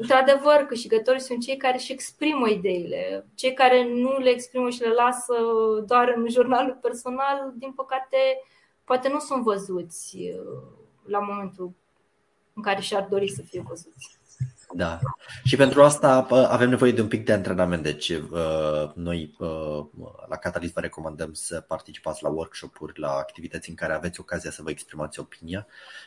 Într-adevăr, 0.00 0.56
câștigătorii 0.56 1.20
sunt 1.20 1.42
cei 1.42 1.56
care 1.56 1.76
își 1.76 1.92
exprimă 1.92 2.48
ideile. 2.48 3.26
Cei 3.34 3.52
care 3.52 3.84
nu 3.84 4.18
le 4.18 4.30
exprimă 4.30 4.70
și 4.70 4.80
le 4.80 4.92
lasă 4.92 5.34
doar 5.86 6.12
în 6.16 6.28
jurnalul 6.28 6.78
personal, 6.80 7.52
din 7.56 7.72
păcate, 7.72 8.16
poate 8.84 9.08
nu 9.08 9.18
sunt 9.18 9.42
văzuți 9.42 10.16
uh, 10.16 10.62
la 11.04 11.18
momentul 11.18 11.72
în 12.54 12.62
care 12.62 12.80
și-ar 12.80 13.06
dori 13.10 13.28
să 13.28 13.42
fie 13.42 13.64
văzuți. 13.68 14.17
Da. 14.74 14.98
Și 15.44 15.56
pentru 15.56 15.82
asta 15.82 16.26
avem 16.48 16.68
nevoie 16.68 16.92
de 16.92 17.00
un 17.00 17.08
pic 17.08 17.24
de 17.24 17.32
antrenament. 17.32 17.82
Deci 17.82 18.08
uh, 18.08 18.90
noi 18.94 19.34
uh, 19.38 19.84
la 20.28 20.36
Catalyst 20.36 20.72
vă 20.72 20.80
recomandăm 20.80 21.32
să 21.32 21.60
participați 21.60 22.22
la 22.22 22.28
workshop-uri, 22.28 23.00
la 23.00 23.10
activități 23.12 23.68
în 23.68 23.74
care 23.74 23.92
aveți 23.92 24.20
ocazia 24.20 24.50
să 24.50 24.62
vă 24.62 24.70
exprimați 24.70 25.20
opinia, 25.20 25.66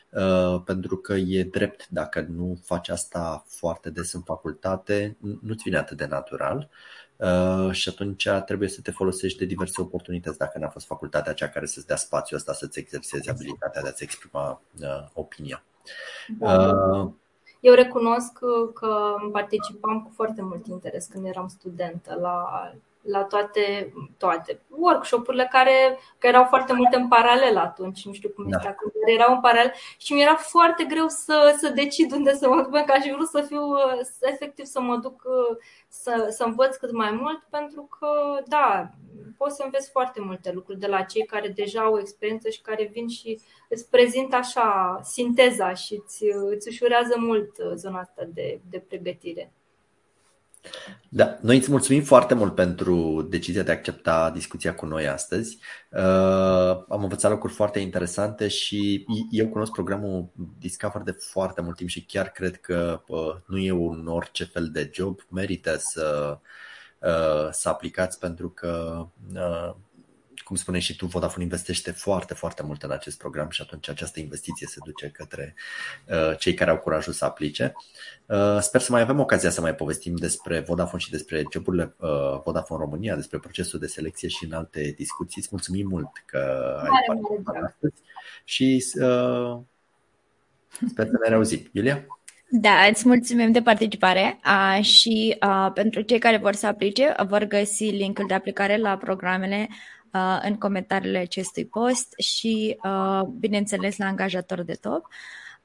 uh, 0.09 0.61
pentru 0.65 0.97
că 0.97 1.13
e 1.13 1.43
drept 1.43 1.87
dacă 1.89 2.25
nu 2.29 2.59
faci 2.65 2.89
asta 2.89 3.45
foarte 3.47 3.89
des 3.89 4.13
în 4.13 4.21
facultate, 4.21 5.17
nu-ți 5.41 5.63
vine 5.63 5.77
atât 5.77 5.97
de 5.97 6.05
natural. 6.05 6.69
Uh, 7.15 7.71
și 7.71 7.89
atunci 7.89 8.27
trebuie 8.45 8.69
să 8.69 8.81
te 8.81 8.91
folosești 8.91 9.37
de 9.37 9.45
diverse 9.45 9.81
oportunități 9.81 10.37
dacă 10.37 10.57
n-a 10.57 10.67
fost 10.67 10.85
facultatea 10.85 11.33
cea 11.33 11.49
care 11.49 11.65
să-ți 11.65 11.87
dea 11.87 11.95
spațiul 11.95 12.39
ăsta 12.39 12.53
să-ți 12.53 12.79
exersezi 12.79 13.29
abilitatea 13.29 13.81
de 13.81 13.87
a-ți 13.87 14.03
exprima 14.03 14.61
uh, 14.81 15.07
opinia. 15.13 15.63
Da. 16.39 17.11
Uh, 17.61 17.67
eu 17.69 17.73
recunosc 17.73 18.39
că 18.73 19.15
participam 19.31 20.01
cu 20.01 20.11
foarte 20.13 20.41
mult 20.41 20.67
interes 20.67 21.05
când 21.05 21.25
eram 21.25 21.47
studentă 21.47 22.17
la 22.21 22.71
la 23.01 23.23
toate, 23.23 23.93
toate 24.17 24.61
workshop-urile 24.69 25.47
care, 25.51 25.99
care 26.17 26.33
erau 26.33 26.45
foarte 26.45 26.73
multe 26.73 26.95
în 26.95 27.07
paralel 27.07 27.57
atunci, 27.57 28.05
nu 28.05 28.13
știu 28.13 28.29
cum 28.29 28.49
da. 28.49 28.57
este 28.57 28.69
acum, 28.69 28.91
dar 28.93 29.13
erau 29.13 29.33
în 29.33 29.41
paralel 29.41 29.73
și 29.97 30.13
mi 30.13 30.21
era 30.21 30.35
foarte 30.35 30.83
greu 30.83 31.07
să, 31.07 31.55
să 31.57 31.69
decid 31.69 32.11
unde 32.11 32.33
să 32.33 32.49
mă 32.49 32.55
duc, 32.55 32.71
pentru 32.71 32.93
că 32.93 32.99
aș 32.99 33.05
vrut 33.13 33.27
să 33.27 33.41
fiu, 33.41 33.61
să, 34.01 34.27
efectiv 34.31 34.65
să 34.65 34.81
mă 34.81 34.95
duc 34.95 35.21
să, 35.87 36.27
să 36.29 36.43
învăț 36.43 36.75
cât 36.75 36.91
mai 36.91 37.11
mult, 37.11 37.43
pentru 37.49 37.87
că, 37.99 38.41
da, 38.47 38.89
poți 39.37 39.55
să 39.55 39.63
înveți 39.63 39.89
foarte 39.89 40.21
multe 40.21 40.51
lucruri 40.51 40.79
de 40.79 40.87
la 40.87 41.01
cei 41.01 41.25
care 41.25 41.47
deja 41.47 41.81
au 41.81 41.99
experiență 41.99 42.49
și 42.49 42.61
care 42.61 42.89
vin 42.93 43.07
și 43.07 43.39
îți 43.69 43.89
prezintă 43.89 44.35
așa 44.35 44.99
sinteza 45.03 45.73
și 45.73 46.01
îți, 46.03 46.23
îți 46.55 46.67
ușurează 46.67 47.15
mult 47.17 47.55
zona 47.75 47.99
asta 47.99 48.23
de, 48.33 48.59
de 48.69 48.79
pregătire. 48.87 49.51
Da, 51.09 51.37
noi 51.41 51.57
îți 51.57 51.71
mulțumim 51.71 52.03
foarte 52.03 52.33
mult 52.33 52.55
pentru 52.55 53.21
decizia 53.29 53.63
de 53.63 53.71
a 53.71 53.73
accepta 53.73 54.31
discuția 54.33 54.75
cu 54.75 54.85
noi 54.85 55.07
astăzi. 55.07 55.57
Uh, 55.89 56.83
am 56.89 57.01
învățat 57.01 57.31
lucruri 57.31 57.53
foarte 57.53 57.79
interesante 57.79 58.47
și 58.47 59.05
eu 59.29 59.47
cunosc 59.47 59.71
programul 59.71 60.31
Discover 60.59 61.01
de 61.01 61.11
foarte 61.11 61.61
mult 61.61 61.75
timp 61.75 61.89
și 61.89 62.05
chiar 62.05 62.29
cred 62.29 62.59
că 62.59 63.01
uh, 63.07 63.35
nu 63.45 63.57
e 63.57 63.71
un 63.71 64.07
orice 64.07 64.43
fel 64.43 64.69
de 64.69 64.89
job, 64.93 65.19
merită 65.29 65.75
să, 65.77 66.37
uh, 66.99 67.49
să 67.51 67.69
aplicați 67.69 68.19
pentru 68.19 68.49
că 68.49 69.05
uh, 69.33 69.75
cum 70.51 70.59
spuneai 70.59 70.83
și 70.83 70.95
tu, 70.95 71.05
Vodafone 71.05 71.43
investește 71.43 71.91
foarte, 71.91 72.33
foarte 72.33 72.63
mult 72.63 72.83
în 72.83 72.91
acest 72.91 73.17
program 73.17 73.49
și 73.49 73.61
atunci 73.61 73.89
această 73.89 74.19
investiție 74.19 74.67
se 74.67 74.77
duce 74.83 75.07
către 75.07 75.55
uh, 76.07 76.37
cei 76.37 76.53
care 76.53 76.69
au 76.69 76.77
curajul 76.77 77.13
să 77.13 77.25
aplice. 77.25 77.73
Uh, 78.25 78.57
sper 78.59 78.81
să 78.81 78.91
mai 78.91 79.01
avem 79.01 79.19
ocazia 79.19 79.49
să 79.49 79.61
mai 79.61 79.75
povestim 79.75 80.15
despre 80.15 80.59
Vodafone 80.59 81.01
și 81.01 81.09
despre 81.09 81.43
joburile 81.51 81.95
uh, 81.97 82.09
Vodafone 82.43 82.83
România, 82.83 83.15
despre 83.15 83.37
procesul 83.37 83.79
de 83.79 83.87
selecție 83.87 84.27
și 84.27 84.45
în 84.45 84.53
alte 84.53 84.93
discuții. 84.97 85.41
Îți 85.41 85.49
mulțumim 85.51 85.87
mult 85.87 86.09
că 86.25 86.37
ai 86.81 87.03
participat 87.07 87.55
astăzi 87.63 88.01
și 88.43 88.85
uh, 88.95 89.57
sper 90.89 91.05
să 91.05 91.17
ne 91.21 91.29
reauzim. 91.29 91.69
Iulia? 91.71 92.05
Da, 92.49 92.85
îți 92.89 93.07
mulțumim 93.07 93.51
de 93.51 93.61
participare 93.61 94.39
uh, 94.45 94.83
și 94.83 95.37
uh, 95.41 95.71
pentru 95.73 96.01
cei 96.01 96.19
care 96.19 96.37
vor 96.37 96.53
să 96.53 96.67
aplice, 96.67 97.13
vor 97.27 97.43
găsi 97.43 97.83
linkul 97.83 98.25
de 98.27 98.33
aplicare 98.33 98.77
la 98.77 98.97
programele 98.97 99.67
uh, 99.69 99.75
în 100.41 100.57
comentariile 100.57 101.17
acestui 101.17 101.65
post 101.65 102.13
și, 102.17 102.77
uh, 102.83 103.21
bineînțeles, 103.39 103.97
la 103.97 104.05
angajator 104.05 104.61
de 104.61 104.73
top. 104.73 105.07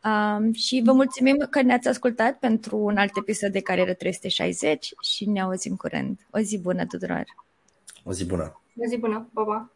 Um, 0.04 0.52
și 0.52 0.82
vă 0.84 0.92
mulțumim 0.92 1.46
că 1.50 1.62
ne-ați 1.62 1.88
ascultat 1.88 2.38
pentru 2.38 2.76
un 2.76 2.96
alt 2.96 3.16
episod 3.16 3.52
de 3.52 3.60
Carieră 3.60 3.94
360 3.94 4.94
și 5.00 5.28
ne 5.28 5.40
auzim 5.40 5.76
curând. 5.76 6.18
O 6.30 6.38
zi 6.38 6.58
bună 6.58 6.86
tuturor! 6.86 7.24
O 8.04 8.12
zi 8.12 8.26
bună! 8.26 8.60
O 8.76 8.88
zi 8.88 8.98
bună! 8.98 9.28
Pa, 9.32 9.42
pa! 9.42 9.75